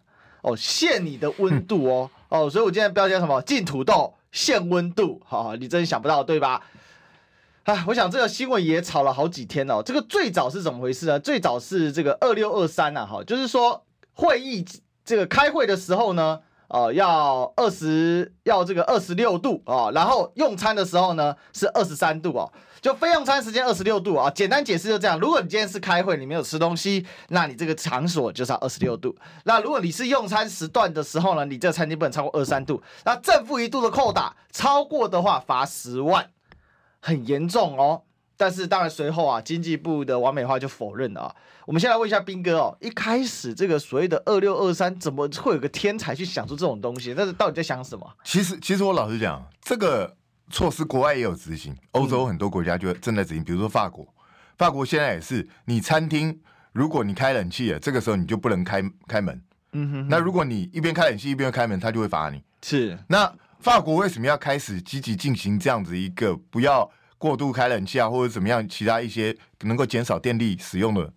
[0.43, 3.41] 哦，限你的温度哦，哦，所以我今天标题叫什么？
[3.43, 6.63] 禁土豆，限温度，好、哦，你真想不到对吧？
[7.65, 9.83] 哎，我想这个新闻也吵了好几天哦。
[9.85, 11.19] 这个最早是怎么回事呢？
[11.19, 14.65] 最早是这个二六二三呐，哈，就是说会议
[15.05, 22.53] 这个开会的时候呢，呃，要二十要这个二十六度、哦，然后用餐的时候呢是二十三度哦。
[22.87, 25.19] 就非用餐时间二十六度啊，简单解释就这样。
[25.19, 29.13] 如果你今天是开会，你没有吃东西，那你这个场所就是要二十六度。
[29.43, 32.81] 那如果你是用餐时段的时候呢，你这个餐厅不能超过二十三度。
[33.05, 36.31] 那正负一度的扣打，超过的话罚十万，
[37.01, 38.03] 很严重哦。
[38.37, 41.35] 但是当然随后啊，经济部的王美花就否认了啊。
[41.67, 47.13] 我们先来问一下彬哥哦，一开始这个所谓的二六二三，怎么会有个天才去想出这种东西？
[47.13, 48.09] 但是到底在想什么？
[48.23, 50.16] 其实，其实我老实讲，这个。
[50.51, 54.07] 措施国外也有执行，欧洲很多国家就正在执行，比如说法国，
[54.57, 56.41] 法国现在也是，你餐厅
[56.73, 59.43] 如果你开冷气了，这个时候你就不能开开门。
[59.73, 62.43] 嗯哼，那如果你一边开冷气一边开门，他就会罚你。
[62.63, 71.13] 是，那法国为什么要开始积极进行这样子一个不要过度开冷气啊，或者怎么样其他一些能够减少电力使用的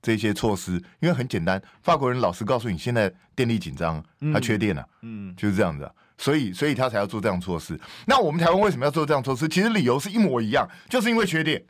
[0.00, 0.72] 这些措施？
[1.00, 5.88] 因为很简单，法国人老实告诉你，现在电力紧张，他缺电了，嗯，就是这样子。
[6.20, 7.80] 所以，所以他才要做这样措施。
[8.04, 9.48] 那我们台湾为什么要做这样措施？
[9.48, 11.64] 其实理由是一模一样，就是因为缺电。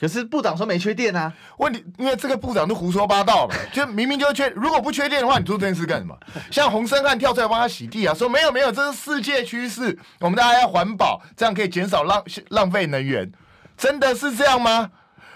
[0.00, 1.30] 可是部长说没缺电啊？
[1.58, 4.48] 问题，因为这个部长都胡说八道了，就明明就缺。
[4.50, 6.16] 如果不缺电的话，你做这件事干什么？
[6.50, 13.30] 像洪森汉跳出来帮他洗地啊，说没有没有，这是世界趋势，我们大家要环保，这样可以减少浪浪费能源。
[13.76, 14.90] 真的是这样吗？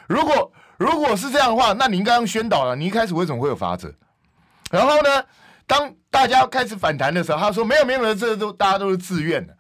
[0.07, 2.75] 如果如果是这样的话，那你应该用宣导了。
[2.75, 3.95] 你一开始为什么会有法则？
[4.71, 5.25] 然后呢？
[5.71, 9.57] 当大家开始反弹的时候，他说没有没有这都大家都是自愿的，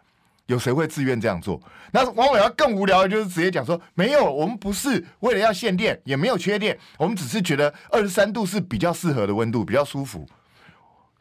[0.46, 1.60] 有谁会自愿这样做？
[1.92, 10.26] 那王伟要更无聊的就是直接讲说没有，我们不是为了要限电，也没有缺电，我们只是觉得二十三度是比较适合的温度，比较舒服。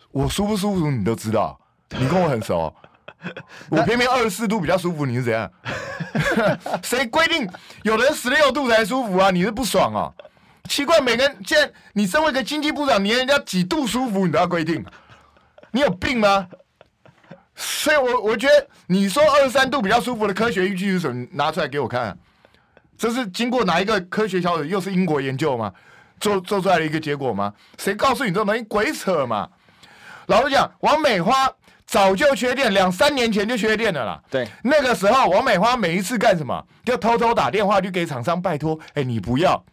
[0.10, 1.60] 我舒不舒服你都知道，
[1.92, 2.74] 你跟我很熟，
[3.70, 5.52] 我偏偏二十四度比较舒服，你是怎样？
[6.82, 7.48] 谁规定
[7.84, 9.30] 有人十六度才舒服啊？
[9.30, 10.12] 你是不爽啊？
[10.70, 14.86] 奇怪，每个人，既然你身为一个经济部长，连人家几度舒服你都要规定，
[15.72, 16.48] 你有病吗？
[17.56, 21.28] 所以我，我我觉得你说二十三度比较舒服的科学依据是什么？
[21.32, 22.16] 拿出来给我看，
[22.98, 24.64] 这是经过哪一个科学小组？
[24.64, 25.74] 又是英国研究吗？
[26.20, 27.52] 做做出来的一个结果吗？
[27.80, 28.62] 谁告诉你这种东西？
[28.64, 29.50] 鬼扯嘛！
[30.28, 31.52] 老实讲，王美花
[31.88, 34.22] 早就缺电，两三年前就缺电了啦。
[34.30, 36.64] 对，那个时候王美花每一次干什么？
[36.86, 39.64] 就偷偷打电话去给厂商拜托，哎、欸，你不要。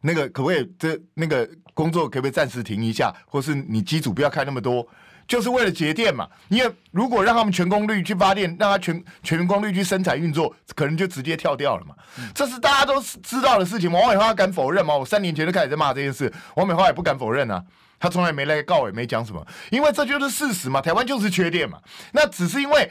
[0.00, 0.72] 那个可不可以？
[0.78, 3.14] 这那个工作可不可以暂时停一下？
[3.26, 4.86] 或是你机组不要开那么多，
[5.26, 6.28] 就是为了节电嘛。
[6.48, 11.94] 因为如果让他们全功率去发电，让他全全功率去生产运作，可能就直接跳掉了嘛。
[12.18, 13.90] 嗯、这是大家都知道的事情。
[13.90, 14.96] 王美花敢否认吗？
[14.96, 17.62] 我三年前就开始在骂这件事，王美花也不敢否认啊。
[18.00, 20.80] 他从来没来告，也没讲什么，因为这就是事实嘛。
[20.80, 21.80] 台湾就是缺电嘛，
[22.12, 22.88] 那只是因为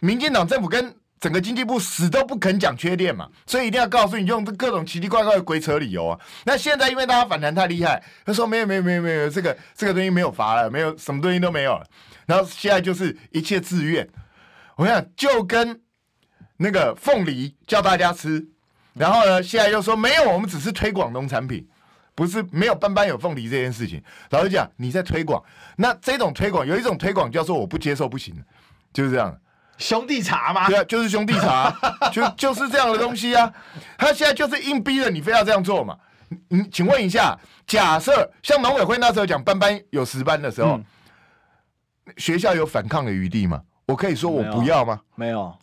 [0.00, 6.20] 民进党政府跟整个经济部死都不肯讲缺电嘛，所以一定要告诉你用各种奇奇怪怪的鬼扯理由啊。
[6.44, 11.86] 那现在因为大家反弹太厉害，他说没有没有没有没有这个这个东西没有罚了，没有什么东西都没有了，
[12.26, 14.06] 然后现在就是一切自愿。
[14.76, 15.80] 我想就跟
[16.58, 18.46] 那个凤梨叫大家吃，
[18.92, 21.66] 然后呢现在又说没有，我们只是推广农产品，
[22.14, 24.02] 不是没有班班有凤梨这件事情。
[24.30, 25.42] 老实讲，你在推广，
[25.76, 28.34] 那这种推广有一种推广叫做我不接受不行，
[28.92, 29.34] 就是这样。
[29.78, 30.66] 兄弟茶吗？
[30.68, 31.70] 对啊，就是兄弟茶，
[32.12, 33.52] 就就是这样的东西啊。
[33.98, 35.96] 他现在就是硬逼着你非要这样做嘛。
[36.48, 40.84] 你请问一下，假设像农委会那时候讲班班有十班的时候，嗯、
[42.16, 43.62] 学校有反抗的余地吗？
[43.86, 45.00] 我可以说我不要吗？
[45.14, 45.58] 没有，没有，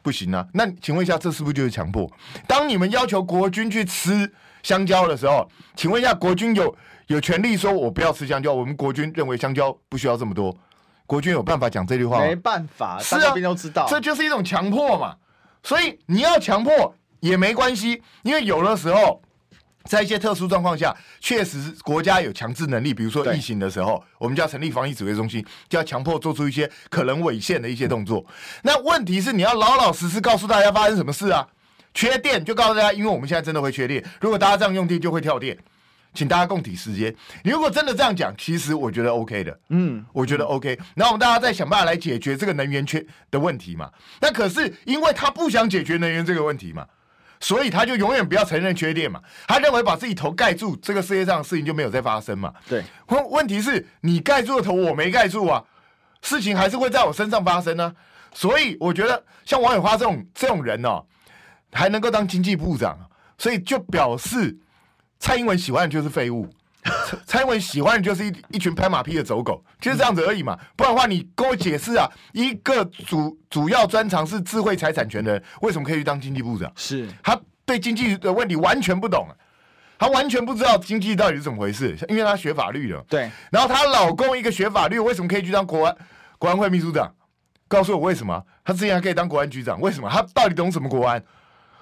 [0.00, 0.46] 不行啊。
[0.54, 2.10] 那请问一下，这是不是就是强迫？
[2.46, 6.74] 当你们要求国军去吃香蕉的时候，请问一下，国军有
[7.08, 8.54] 有权利说我不要吃香蕉？
[8.54, 10.56] 我们国军认为香蕉不需要这么多。
[11.06, 12.24] 国军有办法讲这句话吗？
[12.26, 15.14] 没办法，是啊，都知道，这就是一种强迫嘛。
[15.62, 19.20] 所以你要强迫也没关系，因为有的时候
[19.84, 28.24] 在一些特殊状况下，确实国家有强制能力，比如说疫情的时候，我们就要成立防疫指挥中心，就要强迫做出一些可能违宪的一些动作。
[28.62, 31.46] 那问题是你要老老实实告诉大家发生什么事啊？
[31.94, 35.56] 缺电就告诉大家，因为我们现在真的会缺电，如果大家这样用电就会跳电。
[36.16, 37.14] 请大家共体时间。
[37.44, 40.76] 你如果真的这样讲，其实我觉得 OK 的，嗯，我觉得 OK。
[40.94, 43.90] 然后我们大家再想办法来解决这个能源缺的问题嘛。
[44.20, 46.86] 那可是因为他不想解决能源这个问题嘛，
[47.38, 49.20] 所以他就永远不要承认缺电嘛。
[49.46, 52.52] 他认为把自己头盖住，这个世界上的事情就没有再发生嘛。
[52.66, 52.82] 对。
[53.08, 55.62] 问问题是你盖住的头，我没盖住啊，
[56.22, 57.94] 事情还是会在我身上发生呢、啊。
[58.32, 61.04] 所以我觉得像王永花这种这种人哦，
[61.72, 62.98] 还能够当经济部长，
[63.36, 64.58] 所以就表示。
[65.26, 66.48] 蔡英文喜欢的就是废物，
[67.26, 70.56] 蔡英文喜欢的就是一一群拍马屁的走狗，就是这样子而已嘛。
[70.76, 76.70] 不然的话，你跟我解释啊，一个主主要专长是智慧财产权的人，为什么可以去当经济部长？
[76.76, 79.26] 是他对经济的问题完全不懂，
[79.98, 83.04] 他完全不知道经济到底是怎么回事，因为他学法律的。
[83.08, 85.96] 对，然后她老公一个学法律，为什么可以去当国安
[86.38, 87.12] 国安会秘书长？
[87.66, 88.40] 告诉我为什么？
[88.64, 90.08] 他之前还可以当国安局长，为什么？
[90.08, 91.20] 他到底懂什么国安？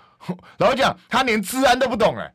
[0.57, 2.33] 然后讲他连治安都不懂，哎。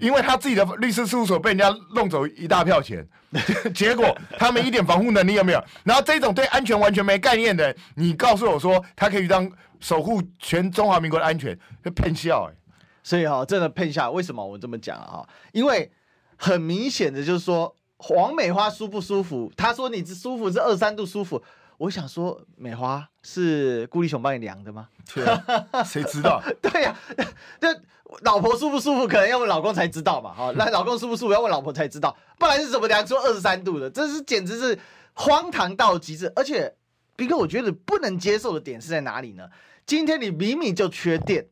[0.00, 3.06] 因为他自己的律师事务所被人家弄走一大票钱，
[3.74, 5.64] 结果他们一点防护能力都没有。
[5.84, 12.54] 然后这种对安全完全没概念的人，你告诉我说他可以当守护全中华民国的安全，就骗笑哎。
[13.02, 14.10] 所以哈、哦，真的骗笑。
[14.12, 15.26] 为什么我这么讲啊？
[15.52, 15.90] 因为
[16.36, 19.52] 很明显的就是说，黄美花舒不舒服？
[19.56, 21.42] 他说你舒服是二三度舒服。
[21.82, 24.88] 我想说，美花是顾立雄帮你量的吗？
[25.12, 26.40] 对啊，谁知道？
[26.62, 27.26] 对呀、啊，
[27.60, 27.76] 这
[28.20, 30.32] 老婆舒不舒服，可能要问老公才知道嘛。
[30.32, 32.16] 好，那老公舒不舒服，要问老婆才知道。
[32.38, 33.90] 不然是怎么量出二十三度的？
[33.90, 34.78] 这是简直是
[35.14, 36.32] 荒唐到极致。
[36.36, 36.72] 而且，
[37.16, 39.48] 斌哥，我觉得不能接受的点是在哪里呢？
[39.84, 41.44] 今天你明明就缺电，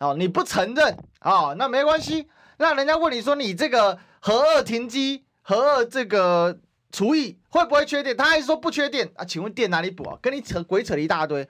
[0.00, 2.28] 哦，你不承认，哦，那没关系。
[2.58, 6.58] 那人家问你说，你这个核二停机，核二这个。
[6.90, 8.16] 除以会不会缺电？
[8.16, 9.24] 他还说不缺电啊？
[9.24, 10.18] 请问电哪里补啊？
[10.22, 11.46] 跟你扯鬼扯了一大堆，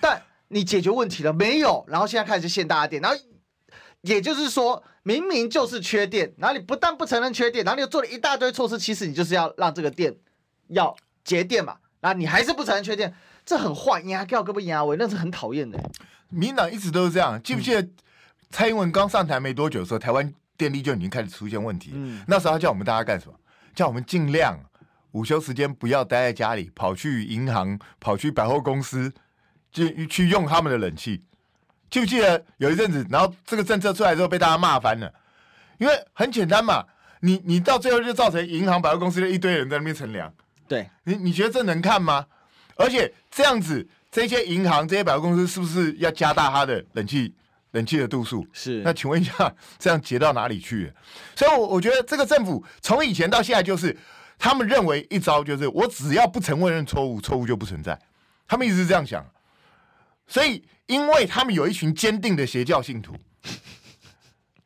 [0.00, 1.84] 但你解决问题了没有？
[1.88, 3.16] 然后现在开始限大家电，然后
[4.00, 10.16] 也就是说明明就是缺电，然后你不但不承认缺电，然后你又做了一大堆措施，其实你就是要让这个电
[10.68, 11.76] 要节电嘛？
[12.00, 14.24] 然后你还是不承认缺电，这很坏呀！
[14.24, 15.78] 给我胳膊压我，那是很讨厌的。
[16.30, 17.86] 民党一直都是这样，记不记得
[18.50, 21.90] 蔡英文刚上台没多久的时候，台湾电力就已经开始出现问题？
[21.92, 23.34] 嗯，那时候他叫我们大家干什么？
[23.74, 24.58] 叫我们尽量。
[25.12, 29.12] 午休时间不要待在家里，跑去银行、跑去百货公司，
[29.72, 31.22] 就去用他们的冷气。
[31.90, 35.10] 记不记得有一阵子，然后这个政策出来之后被大家骂翻了？
[35.78, 36.84] 因为很简单嘛，
[37.20, 40.30] 你你到最后就造成银行、百货公司的一堆人在那边乘凉。
[40.68, 42.26] 对，你你觉得这能看吗？
[42.76, 47.34] 而且这样子，这些银行、这些百货公司是不是要加大它的冷气
[47.70, 48.46] 冷气的度数？
[48.52, 48.82] 是。
[48.84, 50.92] 那请问一下，这样节到哪里去？
[51.34, 53.96] 所以，我我觉得这个政府从以前到现在就是。
[54.38, 57.98] 他们认为一招就是我只要不承认错误，错误就不存在。
[58.46, 59.24] 他们一直是这样想，
[60.26, 63.14] 所以因为他们有一群坚定的邪教信徒，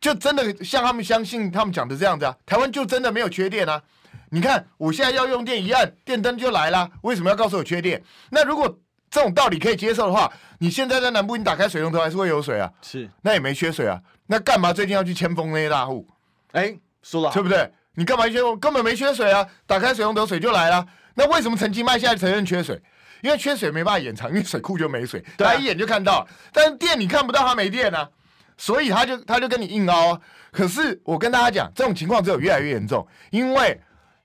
[0.00, 3.82] 就真的像他们相信他们讲的这样子啊，台湾就真的没有缺电啊。
[4.30, 8.02] 你看我现在要用电一按电灯就来了，为什么要告诉我缺电？
[8.30, 8.78] 那如果
[9.10, 16.08] 这种道理可以接受的话，你现在在南部你打开水龙头还是会有水啊，是，那也没缺水啊，那干嘛最近要去迁封那些大户？
[16.52, 17.70] 哎，说了，对不对？
[17.94, 18.40] 你干嘛缺？
[18.56, 19.46] 根本没缺水啊！
[19.66, 20.86] 打开水龙头，水就来了。
[21.14, 22.80] 那为什么陈其迈现在承认缺水？
[23.20, 26.26] 因为缺水没办法掩藏，因为水库就没水，他、啊、一眼就看到。
[26.52, 28.08] 但是电你看不到，他没电啊，
[28.56, 30.20] 所以他就他就跟你硬凹啊。
[30.50, 33.80] 可是我跟大家讲，这种情况只有越来越严重，因为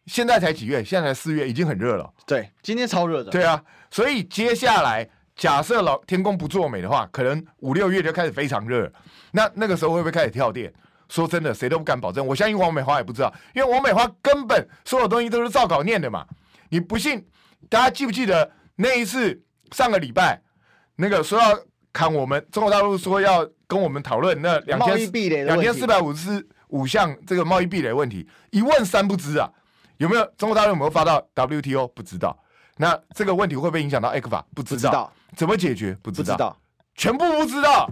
[0.08, 0.84] 现在才几月？
[0.84, 2.10] 现在才四月，已经很热了。
[2.26, 3.30] 对，今天超热的。
[3.30, 8.92] 对啊，所以接下来假设老天公不作美的话，可能五六月就开始非常热。
[9.32, 10.74] 那那个时候会不会开始跳电？
[11.10, 12.26] 说真的，谁都不敢保证。
[12.26, 16.26] 我相信王美花也不知道，因为王美花根本所有东西都是照稿念的嘛。
[16.70, 17.26] 你不信？
[17.70, 19.41] 大家记不记得那一次
[19.72, 20.41] 上个礼拜
[20.96, 21.58] 那个说要
[21.91, 29.52] 砍我们中国大陆说要跟我们讨论那两千两千四百五十五项这个贸易壁垒问题，一问三不知啊。
[29.98, 31.88] 有没有中国大陆有没有发到 WTO？
[31.88, 32.38] 不知道。
[32.78, 34.12] 那这个问题会不会影响到？
[34.12, 34.48] 不知道。
[34.54, 35.13] 不知道。
[35.36, 35.98] 怎么解决？
[36.04, 36.36] 不知道。
[36.36, 36.58] 知道
[36.93, 37.89] 全部不知道。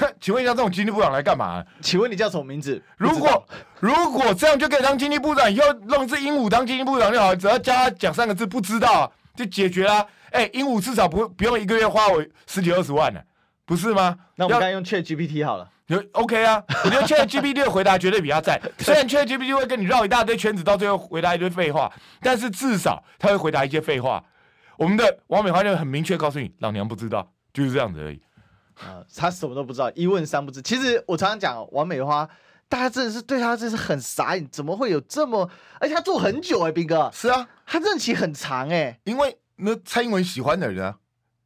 [0.20, 1.64] 请问一下，这种经济部长来干嘛？
[1.80, 2.82] 请问你叫什么名字？
[2.96, 3.46] 如果
[3.80, 10.04] 如果这样就可以当经济部长，以后弄一只鹦鹉当经济部长就好，只要叫他讲三个字，不知道就解决啦。
[10.30, 13.20] 哎，鹦鹉至少不不用一个月花我十几二十万呢，
[13.64, 14.16] 不是吗？
[14.36, 15.68] 那我们该用 ChatGPT 好了。
[15.86, 18.60] 就 OK 啊，我觉得 ChatGPT 的回答绝对比较赞。
[18.78, 24.22] 虽然 ChatGPT 会跟你绕一大堆圈子，到最后回答一堆废话，但是至少他会回答一些废话。
[24.76, 28.20] 我们的王美花就很明确告诉你，老娘不知道，就是这样子而已。
[28.80, 30.60] 啊、呃，他什么都不知道，一问三不知。
[30.62, 32.28] 其实我常常讲，王美花，
[32.68, 35.48] 大家真的是对他真是很傻眼，怎么会有这么？
[35.80, 37.10] 而且他做很久哎、欸，斌哥。
[37.12, 39.00] 是啊，他任期很长哎、欸。
[39.04, 40.96] 因为那蔡英文喜欢的人啊，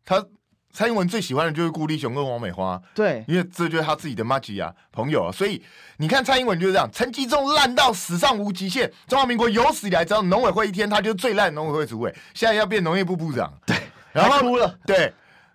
[0.04, 0.26] 他。
[0.74, 5.62] 蔡英文最喜欢的就是顾立雄跟王美花，对，因为这就是他自己的麻吉啊朋友啊，所以
[5.98, 13.76] 你看蔡英文就是这样，陈吉仲烂到史上无极限，中华民国有史以来只要农委会一天，他就是最烂农委会主委，现在要变农业部部长，对，
[14.12, 15.12] 然后哭了，对，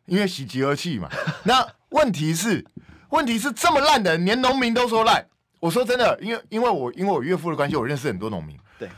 [0.08, 1.08] 因为喜极而泣嘛。
[1.46, 2.66] 那问题是，
[3.10, 5.26] 问题是这么烂的，连农民都说烂。
[5.60, 8.90] 我说真的，因为因为我因为我岳父的关系，我认识很多农民，对，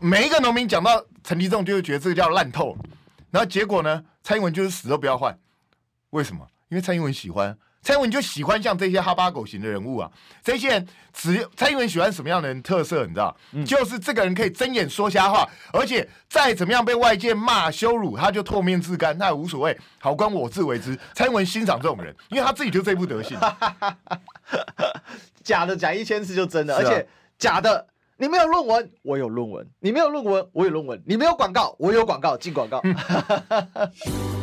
[0.00, 2.76] 每一个农民讲到陈吉仲，就会觉得这个叫烂透，
[3.30, 5.38] 然后结果呢，蔡英文就是死都不要换。
[6.10, 6.46] 为什么？
[6.68, 10.10] 因为蔡英文喜欢蔡英文，就喜欢像这些哈巴狗型的人物啊。
[10.42, 13.06] 这些人只蔡英文喜欢什么样的人特色？
[13.06, 13.36] 你知道？
[13.52, 20.98] 嗯、就是这个人可以睁眼说瞎话，而且再怎么样被外界骂羞辱，他就唾面自干，那也无所谓，好官我自为之。
[21.14, 23.38] 蔡英文欣赏这种人，因为他自己就这副德行。
[25.44, 27.06] 假的讲一千次就真的，啊、而且
[27.38, 27.86] 假的。
[28.18, 32.34] 你没有论文，我有论文；你没有论文，我有论文；你没有广告，我有广告。
[32.34, 32.82] 进广告，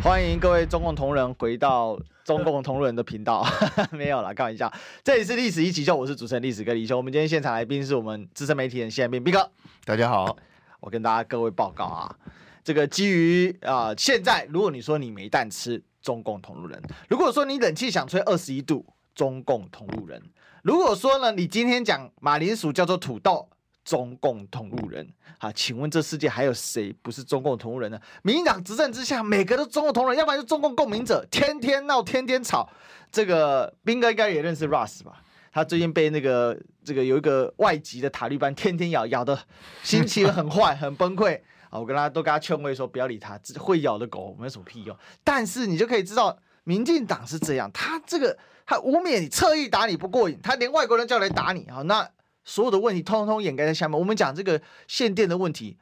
[0.00, 3.44] 欢迎各位中共同仁回到中共同仁的频道，
[3.90, 4.72] 没有啦，开玩笑。
[5.02, 6.96] 这里是《历史一起 SHOW》，我是主持人历史哥李易修。
[6.96, 9.50] 我们今天现场来宾是我们资深媒体人谢安斌，斌哥。
[9.84, 10.36] 大家好，
[10.80, 12.16] 我跟大家各位报告啊，
[12.62, 20.22] 这个基于啊、呃，现在如果你说你没蛋吃，中共同路人；如果说你冷气想吹二十一度，中共同路人。
[20.62, 23.48] 如果说呢，你今天讲马铃薯叫做土豆，
[23.88, 27.98] 中共同路人，啊，请问这世界还有谁不是中共同路人呢？
[28.22, 32.68] 民进党执政之下，每个都中共同人，要不然就中共共鸣者，天天闹，天天吵。
[33.10, 35.22] 这个斌哥应该也认识 Russ 吧？
[35.50, 39.38] 他最近被那个这个有一个外籍的塔利班天天咬，咬的
[39.82, 41.80] 心情很坏，很崩溃啊！
[41.80, 44.94] 我跟他都跟他劝慰说，不要理他，会咬的狗没有什么屁用。
[45.24, 48.36] 但是你就可以知道，民进党是这样，他这个。
[48.70, 52.06] 他污蔑你，侧翼打你不过瘾，他连外国人叫来打你，好，那
[52.48, 53.96] 所有的问题通通掩盖在下面。
[53.98, 55.76] 我们讲这个限电的问题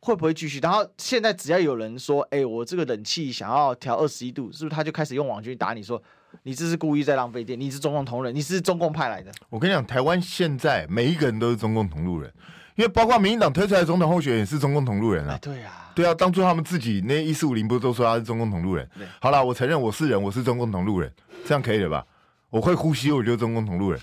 [0.00, 0.58] 会不会继续？
[0.58, 6.02] 然后现在只要有人说，哎、欸，我这个冷气想要调二十一度，是不是他就开始用网军打你说，
[6.42, 9.30] 你这是故意在浪费电，你是中共同仁，你是中共派来的？
[9.48, 12.32] 我跟你讲，台湾现在每一个人都是中共同路人，
[12.74, 15.38] 因为包括民进党推出来的总统候选人也是中共同路人啊。
[15.40, 18.88] 对啊，对啊，当初他们自己那一四五零不是都说他是中共同路人？
[19.20, 21.12] 好了，我承认我是人，我是中共同路人，
[21.46, 22.04] 这样可以了吧？
[22.50, 24.00] 我会呼吸，我就是中共同路人，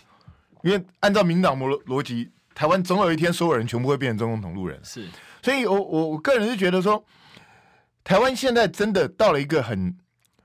[0.65, 4.79] 因为按照民党逻逻辑，台湾总有一天所有人全部会变成中共同路人。
[4.83, 5.07] 是，
[5.43, 7.05] 所以我我我个人是觉得说，
[8.03, 9.95] 台湾现在真的到了一个很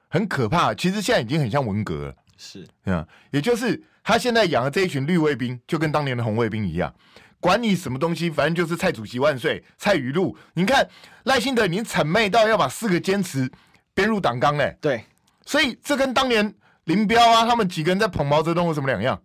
[0.09, 2.14] 很可怕，其实现在已经很像文革了。
[2.37, 6.94] 是，啊，也就是他现在养的这一群绿卫兵，就跟当年的红卫兵一样，
[7.40, 10.37] 管你什么东西，反正就是蔡主席万岁，蔡语录。
[10.52, 10.87] 你看
[11.25, 13.50] 赖清德已经谄媚到要把四个坚持
[13.94, 14.77] 编入党纲嘞。
[14.83, 15.02] 对，
[15.46, 16.54] 所以这跟当年。
[16.85, 19.23] 林彪啊，他们几个人在捧毛泽东有什么两样？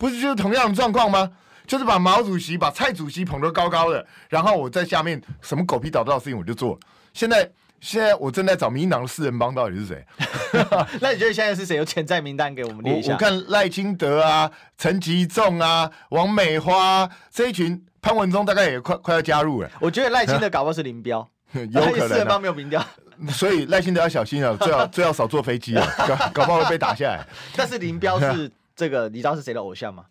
[0.00, 1.30] 不是就是同样的状况吗？
[1.66, 6.76] 就是把毛主席、把蔡主席捧得高高的，然后我在下面什么狗屁倒灶的事情我就做。
[7.12, 7.48] 现在
[7.80, 10.04] 现在我正在找民进党的四人帮到底是谁？
[11.00, 13.10] 那你觉得现在是谁有潜在名单给我们列一下？
[13.10, 19.70] 我，我看赖清德啊、陈吉仲啊、王美花这一群，潘文忠大概也快快要加入了。
[19.80, 22.84] 我觉得赖清德搞不好是林彪， 有可能、啊、 四人帮没有民调，
[23.28, 27.24] 所以赖清德要小心啊，最好最好少坐飞机啊，搞搞不好会被打下来。
[27.54, 30.06] 但是林彪是这个，你知道是谁的偶像吗？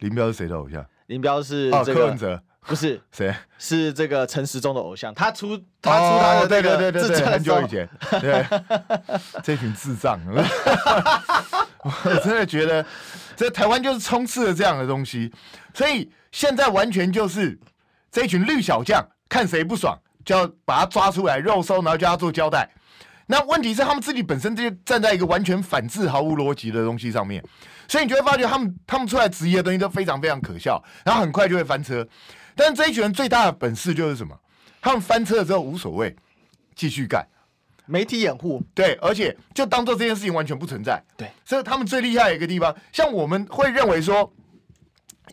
[0.00, 0.84] 林彪是谁的偶像？
[1.06, 2.42] 林彪是这个、柯文哲。
[2.66, 3.34] 不是 谁？
[3.56, 7.88] 是这个陈时中的偶像，他出他出他的这个自传很久以前，
[8.20, 8.44] 对，
[9.42, 10.20] 这群智障，
[11.82, 11.90] 我
[12.22, 12.84] 真的觉得
[13.34, 15.32] 这台湾就是充斥了这样的东西，
[15.72, 17.58] 所以现在完全就是
[18.10, 22.68] 这群绿小将看谁不爽，就要把他抓出来肉搜，然后叫他做交代。
[23.30, 27.40] 那问题是他们自己本身就站在一个完全反制、毫无逻辑的东西上面，
[27.86, 32.04] 所以你就会发觉他们他们出来质疑的东西都非常非常可笑，然后很快就会翻车。
[32.56, 34.36] 但是这一群人最大的本事就是什么？
[34.82, 36.14] 他们翻车了之后无所谓，
[36.74, 37.24] 继续干，
[37.86, 41.00] 媒体掩护，对，而且就当做这件事情完全不存在。
[41.16, 44.28] 对，所以他们最厉害的一个地方，像我们会认为说，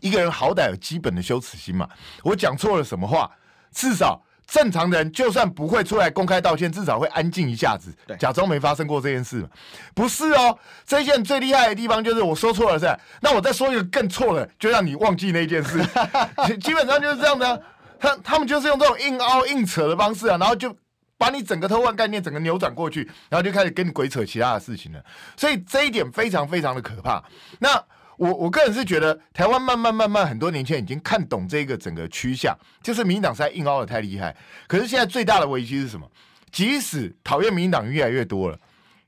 [0.02, 1.88] 一个人好歹有基本的羞耻心嘛。
[2.22, 3.28] 我讲错了什么话，
[3.72, 9.48] 至少正常人就算不会出来公开道歉，至少会安静一下子，假装没发生过这件事嘛。
[9.94, 15.78] 不是哦，这件最厉害的地方就是我说错了是，那我再说一个更错的，就让你忘记那件事。
[16.62, 17.58] 基本上就是这样的啊。
[18.00, 20.74] 他他们就是用这种硬凹硬扯的方式啊，然后就
[21.18, 25.04] 把你整个偷换概念整个扭转过去，然后就开始跟你鬼扯其他的事情了。
[25.36, 27.22] 所以这一点非常非常的可怕。
[27.58, 27.84] 那
[28.18, 34.36] 我我个人是觉得，台湾慢慢慢慢很多年轻人已经看懂这个整个趋向，就是民进党实在硬凹的太厉害。
[34.66, 36.06] 可是现在最大的危机是什么？
[36.52, 38.58] 即使讨厌民进党越来越多了，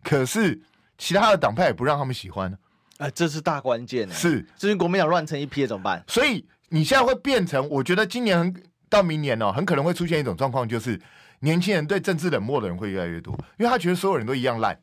[0.02, 0.58] 可是
[0.96, 2.50] 其他的党派也不让他们喜欢。
[2.96, 4.10] 哎、呃，这是大关键。
[4.10, 6.02] 是，至于国民党乱成一批怎么办？
[6.08, 8.62] 所以你现在会变成，我觉得今年很。
[8.90, 11.00] 到明年哦，很可能会出现一种状况，就是
[11.42, 14.76] 年轻人对政治冷漠的人会越来越多，因为他觉得所有人都一样烂。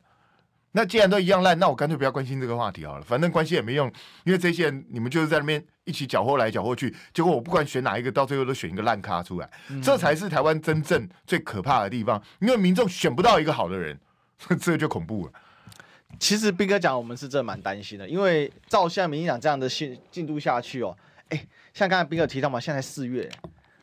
[0.72, 3.90] 那既然都一样烂，那我干脆不要关心这个话题好了，反正关心也没用，
[4.24, 13.98] 因为这些人你们就是在那边一起搅和来搅和去，结果我不管选哪一个，到最后都选一个烂咖出来，嗯、这才是台湾真正最可怕的地方，因为民众选不到一个好的人，
[14.60, 15.32] 这就恐怖了。
[16.18, 20.96] 其实斌哥讲，我们是真的蛮担心的，因为照现在民进党这样的进进度下去哦，
[21.28, 23.28] 哎，像刚才斌哥提到嘛，现在四月。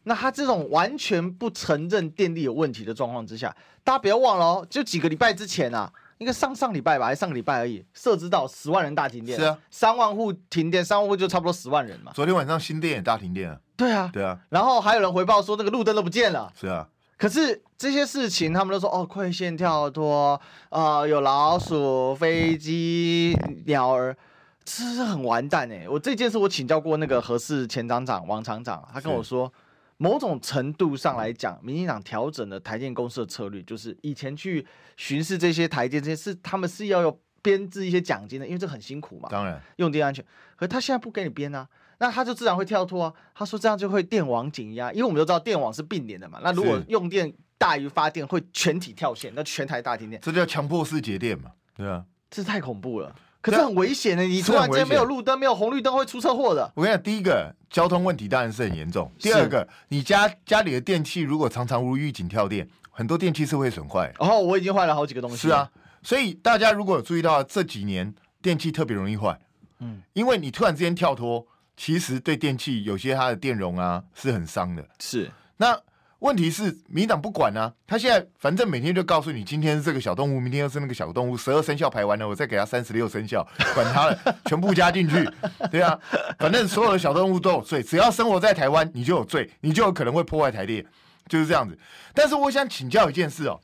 [0.08, 5.92] 那他这种完全不承认电力有问题的状况之下，大家不要忘了哦，就几个礼拜之前啊，
[6.26, 12.11] 应该上上礼拜吧，还是上个礼拜而已，设置到十万人大停电，是啊，三万户停电，三万户就差不多十万人嘛。
[12.15, 13.59] 昨天晚上新店也大停电啊。
[13.78, 14.39] 对啊，对啊。
[14.49, 16.51] 然后还有人回报说那个路灯都不见了。
[16.59, 16.89] 是啊。
[17.15, 24.17] 可是这些事情他们都说哦，快线跳脱，呃，有老鼠、飞机、鸟儿，
[24.63, 25.88] 这是很完蛋哎。
[25.88, 29.53] 我这件事我请教过那个何氏前厂长王厂长，他跟我说。
[29.98, 34.66] 某种程度上来讲，民进党调整了台电公司的策略，就是以前去
[34.98, 39.30] 巡视这些台电，这些是他们是要有编制一些奖金的，因为这很辛苦嘛。
[39.30, 40.24] 当然，用电安全，
[40.56, 41.68] 可他现在不给你编啊，
[42.00, 43.14] 那他就自然会跳脱啊。
[43.34, 46.39] 他说这样就会电网紧压，因为我们都知道电网是并联的嘛。
[46.43, 51.52] 那如果用电大于发电，会全体跳线，那全台大停电，这叫强迫式节电嘛？
[51.78, 53.16] 对啊，这太恐怖了。
[53.46, 56.72] 可是很危险的，你突然间没有路灯、没有红绿灯，会出车祸的。
[56.74, 59.12] 我跟你讲，第一个交通问题当然是很严重。
[59.20, 64.12] 第二个，你家家里的电器如果常常无预警跳电，很多电器是会损坏。
[64.18, 65.38] 哦，我已经坏了好几个东西。
[65.38, 65.70] 是啊，
[66.02, 69.39] 所以大家如果有注意到这几年电器特别容易坏，
[69.78, 71.46] 嗯，因为你突然之间跳脱，
[71.78, 74.84] 其实对电器有些它的电容啊是很伤的。
[74.98, 75.80] 是，那。
[76.20, 83.45] 问题是民党不管啊，他现在反正每天就告诉你，今天是这个小动物，明天又是那个小动物，十二生肖排完了，我再给他三十六生肖，
[83.76, 85.30] 管他了，全部加进去，
[85.70, 85.99] 对啊，
[86.39, 90.84] 反正所有的小动物都有罪，只要生活在台湾，你就有罪，你就有可能会破坏台电，
[91.28, 91.78] 就是这样子。
[92.13, 93.59] 但是我想请教一件事哦，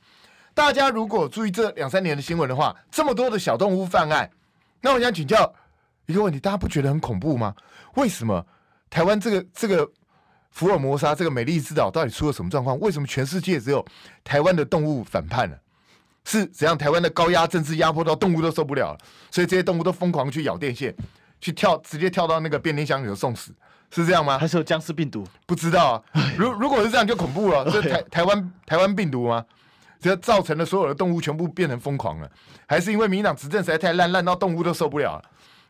[0.54, 4.30] 大家如果注意这两三年的新闻的话，这么多的小动物犯案，
[4.82, 5.52] 那我想请教
[6.06, 7.54] 一个问题，大家不觉得很恐怖吗？
[7.94, 8.46] 为什么
[8.90, 9.90] 台湾这个这个？
[10.52, 12.78] 福尔摩沙这个美丽之岛到底出了什么状况？
[12.78, 13.84] 为什么全世界只有
[14.22, 15.58] 台湾的动物反叛了？
[16.24, 16.78] 是怎样？
[16.78, 18.98] 台湾的高压政治压迫到动物都受不了了，
[19.30, 20.94] 所以这些动物都疯狂去咬电线，
[21.40, 23.52] 去跳，直接跳到那个变电箱里头送死，
[23.90, 24.38] 是这样吗？
[24.38, 25.26] 还是有僵尸病毒？
[25.46, 26.22] 不知道啊。
[26.36, 27.68] 如 如果是这样，就恐怖了。
[27.70, 29.44] 这台台湾台湾病毒吗？
[29.98, 32.30] 这造成了所有的动物全部变成疯狂了，
[32.66, 35.24] 还是因为民进党执政实在太烂，烂到动物都受不了了？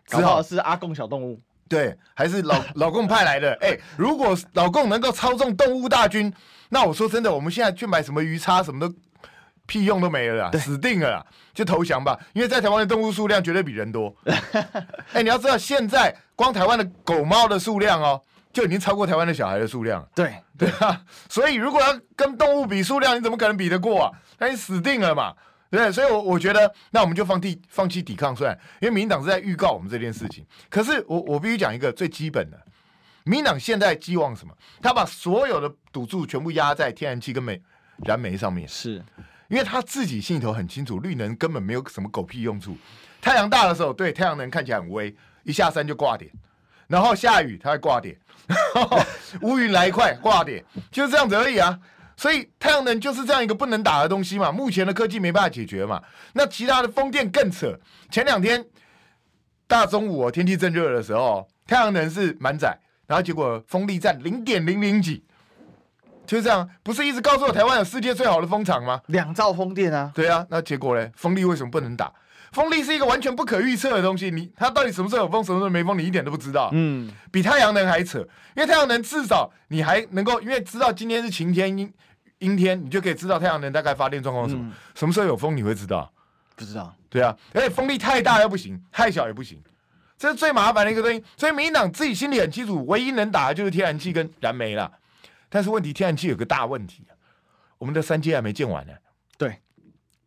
[0.07, 1.41] 只好是阿共小动物。
[1.69, 3.53] 对，还是老老共派来的。
[3.63, 6.33] 哎、欸，如果老共能够操纵动物大军，
[6.69, 8.95] 那我说真的，我们现在去买什么鱼叉，什么都
[9.67, 12.19] 屁用都没了啦，死定了啦，就投降吧。
[12.33, 14.15] 因为在台湾的动物数量绝对比人多。
[14.25, 14.65] 哎、
[15.15, 18.21] 欸，你要知道，现在光台湾的狗猫的数量哦，
[18.53, 20.07] 就已经超过台湾的小孩的数量。
[20.15, 21.01] 对对啊，
[21.31, 24.13] 所以如果要跟动物比数量，你怎么可能比得过啊？
[24.39, 25.33] 那你死定了嘛！
[25.73, 30.45] 对，所以我，我我觉得，那我们就放弃放弃抵抗算，因为民进党是在预告我们这件事情。
[30.69, 32.61] 可是我，我我必须讲一个最基本的，
[33.25, 34.55] 民进党现在寄望什么？
[34.83, 37.59] 他把所有的赌注全部压在天然气跟煤
[38.05, 39.03] 燃煤上面，是
[39.49, 42.77] 因为他自己心里头很清楚，绿能根本没有什么狗屁用处。
[43.23, 46.31] 太阳大的时候，对太阳能看起来很威，一下山就挂点，
[46.87, 48.15] 然后下雨它会挂点，
[49.41, 51.79] 乌云来一块挂点，就是这样子而已啊。
[52.17, 56.03] 所以太阳能就是这样一个不能打的东西嘛，目前的科技没办法解决嘛。
[56.35, 57.79] 那其他的风电更扯，
[58.11, 58.65] 前两天
[59.67, 65.25] 大中午哦，天气正热的时候，太阳能是满载，然后结果风力占零点零零几，
[66.27, 66.69] 就是这样。
[66.83, 69.01] 不是一直告诉我台湾有世界最好的风场吗？
[69.07, 70.13] 两兆风电啊。
[70.15, 71.11] 对啊，那结果呢？
[71.17, 72.13] 风力为什么不能打？
[72.53, 76.71] 风力是一个完全不可预测的东西，你它到底什么时候有风，什么时候没风，你一点都不知道。
[76.73, 78.21] 嗯，比太阳能还扯，
[78.55, 81.93] 因为太阳能至少你还能够，因为知道今天是晴天阴
[82.39, 84.69] 阴天，你就可以知道太阳能大概发电状况是什么。
[84.69, 86.13] 嗯、什么时候有风你会知道？
[86.55, 86.95] 不知道。
[87.09, 89.59] 对啊，而且风力太大又不行，太小也不行，
[90.19, 91.25] 这是最麻烦的一个东西。
[91.37, 94.93] 所以民进党自己心里很清楚，唯一能打的就是天然气跟燃煤了。
[95.49, 97.03] 但是问题，天然气有个大问题，
[97.79, 98.93] 我们的三阶还没建完呢。
[99.37, 99.59] 对，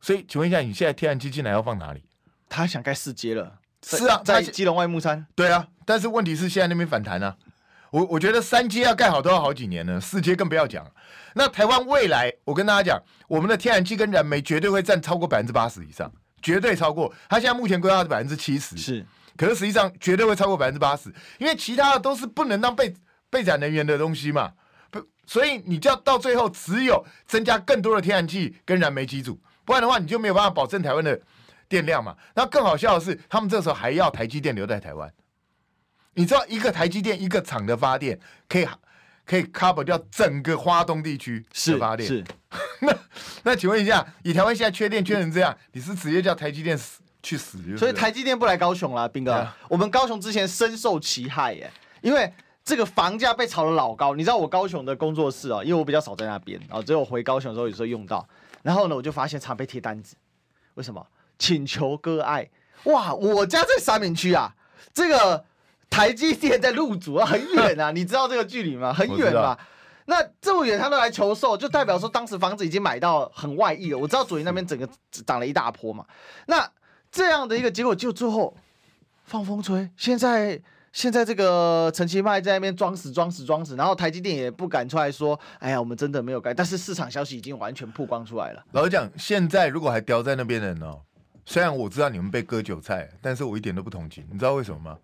[0.01, 2.03] 所以请问一下，你现在天然气进来要放哪里？
[2.49, 5.25] 他想盖四阶了，是啊，在基隆外木山。
[5.35, 7.35] 对啊，但是问题是现在那边反弹啊。
[7.91, 10.85] 我我觉得三阶要盖好都要好几年呢，四阶更不要讲。
[11.33, 17.13] 那台湾未来，我跟大家讲，我们的天然气跟燃煤绝对会占超过百分之八十以上，绝对超过。
[17.29, 19.05] 它现在目前规划是百分之七十，是，
[19.37, 22.93] 可是实际上绝对会超过百分之八十，因为其他的都是不能当备
[23.29, 24.51] 备载能源的东西嘛。
[24.89, 31.21] 不，所以你就要到最后只有增加更多的天然气跟燃煤机组，不然的话你就没有办法保证台湾的。
[31.75, 35.11] 电量嘛，那更好笑的是，他们这时候还要台积电留在台湾。
[36.13, 38.17] 你知道，一个台积电一个厂的发电，
[38.47, 38.65] 可以
[39.25, 42.07] 可以 cover 掉整个华东地区的发电。
[42.07, 42.19] 是。
[42.19, 42.25] 是
[42.79, 42.97] 那
[43.43, 47.57] 那请问一下，以台湾现在缺电缺成这样，你是直接叫台积电死去死？
[47.75, 49.33] 所以台积电不来高雄了，斌哥。
[49.33, 51.69] 啊、我们高雄之前深受其害耶，
[52.01, 52.31] 因为
[52.63, 54.15] 这个房价被炒得老高。
[54.15, 58.25] 你知道我高雄的工作室啊，因为我比较少在那边，然后只有回高雄的时候有时候用到。
[58.63, 60.15] 然后呢，我就发现常被贴单子，
[60.75, 61.05] 为什么？
[61.37, 62.49] 请求割爱，
[62.85, 63.13] 哇！
[63.13, 64.55] 我家在三明区啊，
[64.93, 65.43] 这个
[65.89, 68.93] 台积电在入主啊，很远啊， 你知道这个距离吗？
[68.93, 69.57] 很远吧？
[70.07, 73.97] 那这么远他都来求售，就代表说当时房子已经买到很外溢了。
[73.97, 74.87] 我知道左营那边整个
[75.25, 76.05] 涨了一大波嘛。
[76.45, 76.69] 那
[77.11, 78.55] 这样的一个结果，就最后
[79.23, 79.89] 放风吹。
[79.97, 80.61] 现在
[80.91, 86.53] 现在这个陈其迈在那边装死装死装死，然后台积电也不敢出来说，哎呀，我们真的没有改。
[86.53, 88.63] 但是市场消息已经完全曝光出来了。
[88.73, 91.01] 老实讲，现在如果还叼在那边的人哦。
[91.45, 94.27] 虽然我知道你们被割韭菜，但是我一点都不同情。
[94.31, 94.97] 你知道为什么吗？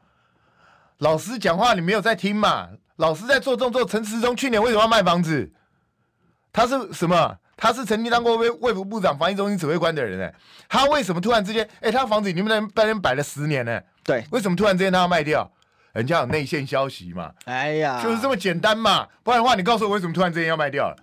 [0.97, 2.69] 老师讲话你没有在听嘛？
[2.97, 3.85] 老师在做动作。
[3.85, 5.51] 陈时中去年为什么要卖房子？
[6.51, 7.37] 他是什么？
[7.55, 10.33] 他是曾经当过卫卫福部长、防疫中心指挥官的人哎。
[10.67, 11.67] 他为什么突然之间？
[11.79, 13.79] 哎，他房子你们在那边摆了十年呢？
[14.03, 15.49] 对，为什么突然之间他要卖掉？
[15.93, 17.31] 人家有内线消息嘛？
[17.45, 19.07] 哎呀，就是这么简单嘛。
[19.23, 20.95] 不然的话，你告诉我为什么突然之间要卖掉了？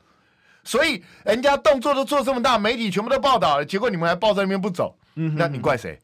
[0.64, 4.97] 所以人家动作都做这么大，媒体全部都报道了，结果你们还抱在那边不走。
[5.19, 5.99] 嗯，那你怪谁？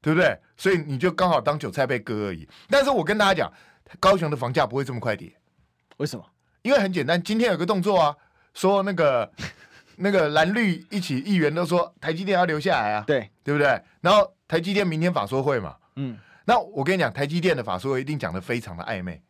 [0.00, 0.34] 对不对？
[0.56, 2.48] 所以你就刚好当韭菜被割而已。
[2.70, 3.52] 但是我跟大家讲，
[3.98, 5.30] 高雄的房价不会这么快跌。
[5.98, 6.24] 为什么？
[6.62, 8.16] 因为很简单，今天有个动作啊，
[8.54, 9.30] 说那个
[9.96, 13.78] 那个蓝绿一起议员都说台积电要留下来啊，对对不对？
[14.00, 16.16] 然后台积电明天法说会嘛，嗯，
[16.46, 19.20] 那我跟你讲，台积电的法说会一定讲的非常的暧昧，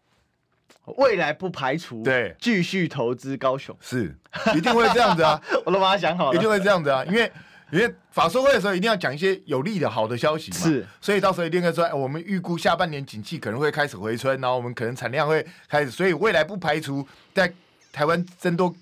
[0.99, 4.16] 未来不排除对继续投资高雄，是
[4.55, 7.32] 一定会这样子啊， 我都把它想好了，一定会这样子啊，因为。
[7.70, 17.52] 因为法说会的时候一定要讲一些有利的好的消息嘛，是，所以到时候一定会说，哎，我们预估下半年景气可能会开始回春，然后我们可能产量会开始，所以未来不排除在
[17.92, 18.74] 台湾增多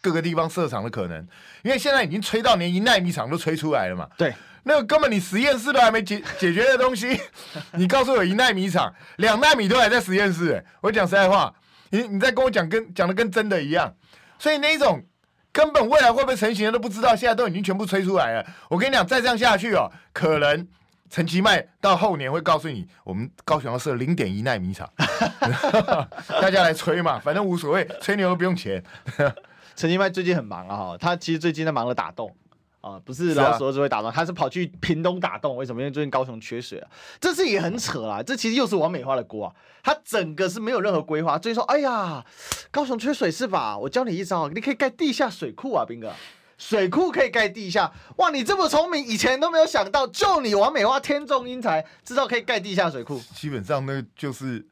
[0.00, 1.26] 各个地方设厂的可能，
[1.62, 7.20] 因为现在已经吹到连一纳米厂都吹出来了嘛，对，那个根本你实验室都还没解解决的东西，
[7.74, 11.54] 你告诉我一纳米厂、两纳米都还在实验室，哎，我讲实在话，
[11.90, 13.94] 你你在跟我讲跟讲的跟真的一样，
[14.38, 15.04] 所以那一种。
[15.52, 18.46] 根本未来会不会成型的都不知道，现在都已经全部吹出来了。
[18.68, 20.66] 我跟你讲，再这样下去哦，可能
[21.08, 24.88] 陈其迈到后年会告诉你，我们高雄要设零点一纳米厂，
[26.40, 28.82] 大家来吹嘛，反正无所谓，吹牛都不用钱。
[29.74, 32.34] 陈其迈最近很忙啊，哈，他其实最近在忙着打洞。
[32.80, 35.54] 啊，不是老鼠儿子会打洞，他是跑去屏东打洞。
[35.56, 35.82] 为什么？
[35.82, 36.88] 因为最近高雄缺水啊，
[37.20, 38.22] 这次也很扯啦。
[38.22, 41.38] 这其实又是王美花的锅啊，他整个是没有任何规划。
[41.38, 42.24] 最近说，哎呀，
[42.70, 43.76] 高雄缺水是吧？
[43.76, 46.10] 我教你一招，你可以盖地下水库啊，斌哥，
[46.56, 47.92] 水库可以盖地下。
[48.16, 53.20] 哇，你这么聪明，以前都没有想到，就你王美花天纵英才，知道可以盖地下水库。
[53.34, 54.66] 基本上那，就是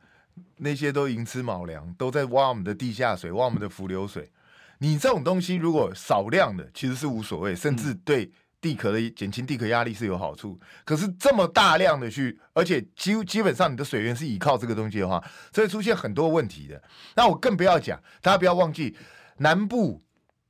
[0.57, 4.31] 那些都寅吃卯粮，都在挖我们的地下水，挖我们的浮流水。
[4.79, 10.59] 你这种东西如果少量的，其实是无所谓，甚至对地壳的减轻地壳压力是有好处。
[10.85, 15.23] 可是这么大量的去，而且基基本上你的水源是依靠这个东西的话，
[15.53, 16.83] 所以出现很多问题的。
[17.17, 18.97] 那我更不要讲，大家不要忘记
[19.39, 20.03] 南部，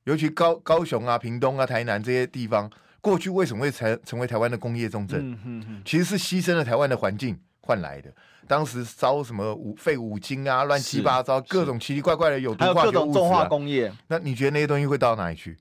[0.05, 2.71] 尤其高高雄啊、屏东啊、台南这些地方，
[3.01, 5.83] 过去为什么会成成为台湾的工业重镇？
[5.85, 7.39] 其实是牺牲了台湾的环境
[7.69, 8.11] 换来的。
[8.47, 13.93] 当时烧什么五废五金啊，乱七八糟，各种奇奇怪怪的有毒化学物质、啊、各种重化工业。
[14.07, 15.59] 那你觉得那些东西会到哪里去？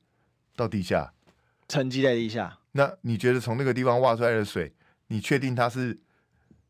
[0.55, 1.11] 到地下，
[1.67, 2.59] 沉积在地下。
[2.71, 4.73] 那你觉得从那个地方挖出来的水，
[5.07, 5.99] 你确定它是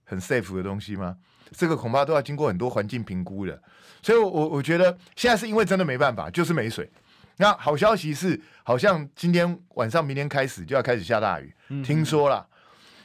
[0.06, 1.18] 很 safe 的东西吗？
[1.52, 3.62] 这个恐怕都要经过很多环境评估的。
[4.02, 6.90] 所以我，我我觉得现在是因为真的没办法，就是没水。
[7.38, 12.48] 那好消息是，好像今天晚上、明天开始就要开始下大雨，嗯、听说了。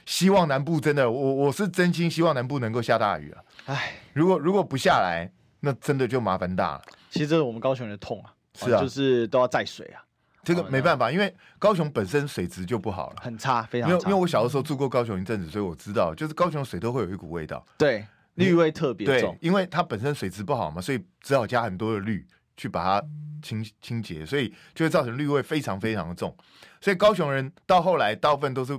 [0.05, 3.43] 希望南部真的，我我是真心希望南部能够下大雨啊！
[3.67, 5.31] 哎，如果如果不下来，
[5.61, 6.83] 那真的就麻烦大了。
[7.11, 10.03] 其实这是我们高雄人的痛啊，是啊，就是都要载水啊。
[10.43, 13.95] 这个没办法，因为高雄本身水质就不好了，很差，非常差。
[13.95, 19.33] 因为因为我小的时候住过高雄一阵子，所以我知道，就是高雄水都会有一股味道，对，氯味特别重。
[19.35, 22.27] 对，因为它本身水质不好嘛，所以只好加很多的氯
[22.57, 23.07] 去把它
[23.41, 26.37] 清清洁，所以就会造成氯味非常非常的重。
[26.81, 28.77] 所以高雄人到后来大部分都是。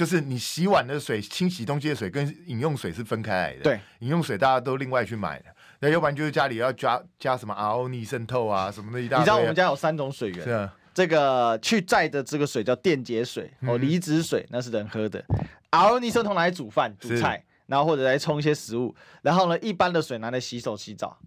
[0.00, 3.60] 就是你洗碗的水、清洗东西的水跟饮用水是分开来的。
[3.64, 5.44] 对，饮用水大家都另外去买的。
[5.80, 9.20] 那要不然就是家里要加加什么 RO 逆渗透啊什么的一大堆。
[9.20, 10.42] 你知道我们家有三种水源。
[10.42, 10.74] 是啊。
[10.94, 15.22] 这个去载的这个水叫电解水哦，离子水那是人喝的。
[15.70, 18.96] RO 逆渗透拿来煮饭、煮菜，然后或者来冲一些食物。
[19.20, 21.18] 然后呢，一般的水拿来洗手、洗澡。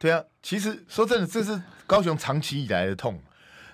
[0.00, 3.20] 对啊，其实说真的，这是高雄长期以来的痛。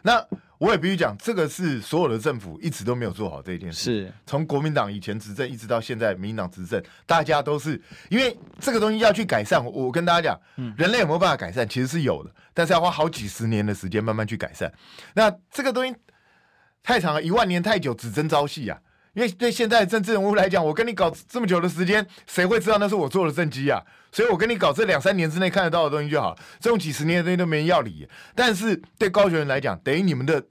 [0.03, 0.22] 那。
[0.64, 4.06] 我也必须讲，这个是所有的政府一直都没有做好这件事。
[4.06, 9.62] 是，从国民党以前执政一直到现在民进党执政，大家都是因为这个东西要去改善。
[9.62, 11.68] 我跟大家讲，嗯，人类有没有办法改善？
[11.68, 14.72] 其实是有的，但是要花好几十年的时间慢慢去改善。
[15.12, 15.94] 那这个东西
[16.82, 18.78] 太长了，一万年太久，只争朝夕啊。
[19.14, 23.82] 因为对现在的政治人物来讲，我跟你搞这么久的时间，谁会知道那是我做的政绩啊？
[24.12, 28.08] 所以我跟你搞这两三年之内看得到的东西就好，这种几十年的东西都没人要理。
[28.34, 30.44] 但是对高雄人来讲，等于你们的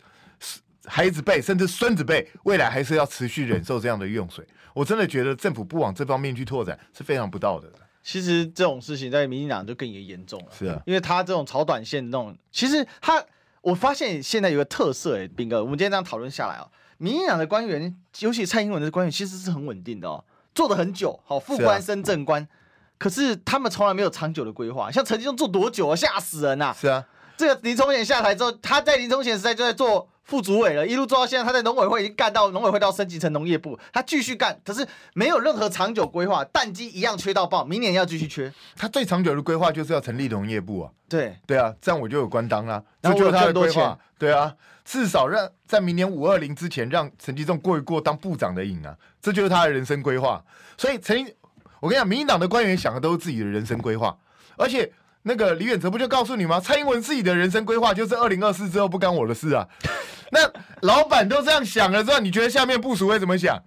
[0.86, 4.46] 孩子辈甚至孙子辈，未来还是要持续忍受这样的用水。
[4.74, 7.80] 我真的觉得政府不往这方面去拓展是非常不道德的。
[8.02, 10.48] 其实这种事情在民进党就更严重了。
[10.58, 13.24] 是啊，因为他这种炒短线那种，其实他
[13.62, 16.68] 我发现现在有个特色，哎，斌哥，我们今天这样讨论下来啊。
[16.98, 20.24] 民进党的官员，尤其蔡英文的官员，其实是很稳定的哦，
[20.54, 22.50] 做的很久，好副官升正官，是啊、
[22.98, 24.92] 可是他们从来没有长久的规划。
[24.92, 25.96] 像陈吉仲做多久啊？
[25.96, 26.76] 吓死人呐、啊！
[26.80, 38.54] 是啊，这个林聪贤下台之后，他在林聪贤时代就在做副主委了，一路做到现在，他在农委会已经干到农委会到升级成农业部，他继续干，可是没有任何长久规划，淡季一样缺到爆，明年要继续缺。
[38.76, 40.92] 他最长久的规划就是要成立农业部啊。
[41.10, 43.98] 对对啊，这样我就有官当啊，这就是他的规划。
[44.18, 44.56] 对啊。
[44.86, 50.44] 至少让在明年五二零之前，让陈吉仲过一过当部长的瘾啊，这就是他的人生规划。
[50.78, 51.18] 所以陈，
[51.80, 54.16] 我跟你讲，民进党的官员想的都是自己的人生规划。
[54.58, 56.60] 而且那个李远哲不就告诉你吗？
[56.60, 59.66] 蔡英文自己的人生规划就是二零二四之后不干我的事啊。
[60.32, 63.58] 那老板都这样想了之后，你觉得下面部属会怎么想？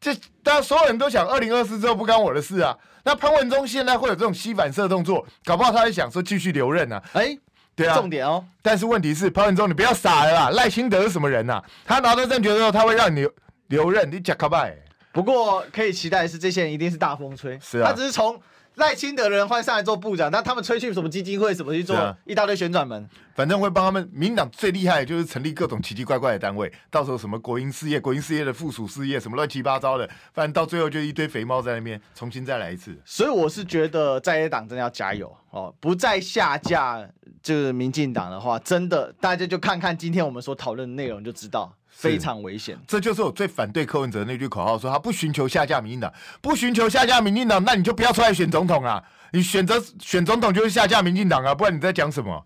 [0.00, 2.76] 这大家所有人都想二零二四之后不干我的事啊。
[3.02, 7.02] 那潘文忠现在会有这种膝反射动作，搞不好他在想说继续留任啊。
[7.14, 7.36] 哎。
[7.76, 8.44] 对啊，重点哦。
[8.62, 10.50] 但是问题是，潘文忠，你不要傻了啦！
[10.50, 11.64] 赖清德是什么人呐、啊？
[11.84, 13.32] 他拿到政权之后，他会让你留，
[13.68, 14.76] 留任，你假卡拜。
[15.12, 17.58] 不过可以期待的是，这些人一定是大风吹。
[17.60, 18.40] 是啊，他只是从。
[18.76, 24.08] 赖清德的人换上来做部长，那他们吹去什么基金会，什么去做一大堆旋转门，啊、反正会帮他们。
[24.12, 32.96] 民进党最厉害的就是成立各种奇奇怪怪的单位，到时候什么国营事业、国营事业的附属事业，什么乱七八糟的，反正到最后就一堆肥猫在那边重新再来一次。
[33.04, 37.08] 所以我是觉得在野党真的要加油哦，不再下架
[37.42, 41.72] 就是民进党的话，真的大家就看看今天我们所讨论的内容就知道。
[41.94, 49.02] 非常危险，这就是我最反对柯文哲那句口号，说他不寻求下架民进党，不寻求下架民进党，那你就不要出来选总统啊！
[49.32, 52.44] 你选择选总统就是下架民进党啊，不然你在讲什么？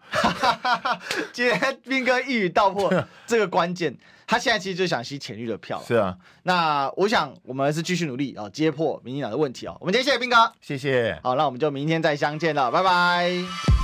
[1.33, 2.93] 今天斌哥一语道破
[3.27, 3.95] 这个关键，
[4.27, 5.83] 他现在其实就想吸浅绿的票。
[5.87, 9.75] 是啊，那我想我们还是继续努力啊，揭破民进党的问题啊。
[9.81, 11.19] 我们今天谢谢斌哥，谢谢。
[11.23, 13.78] 好，那我们就明天再相见了，拜拜。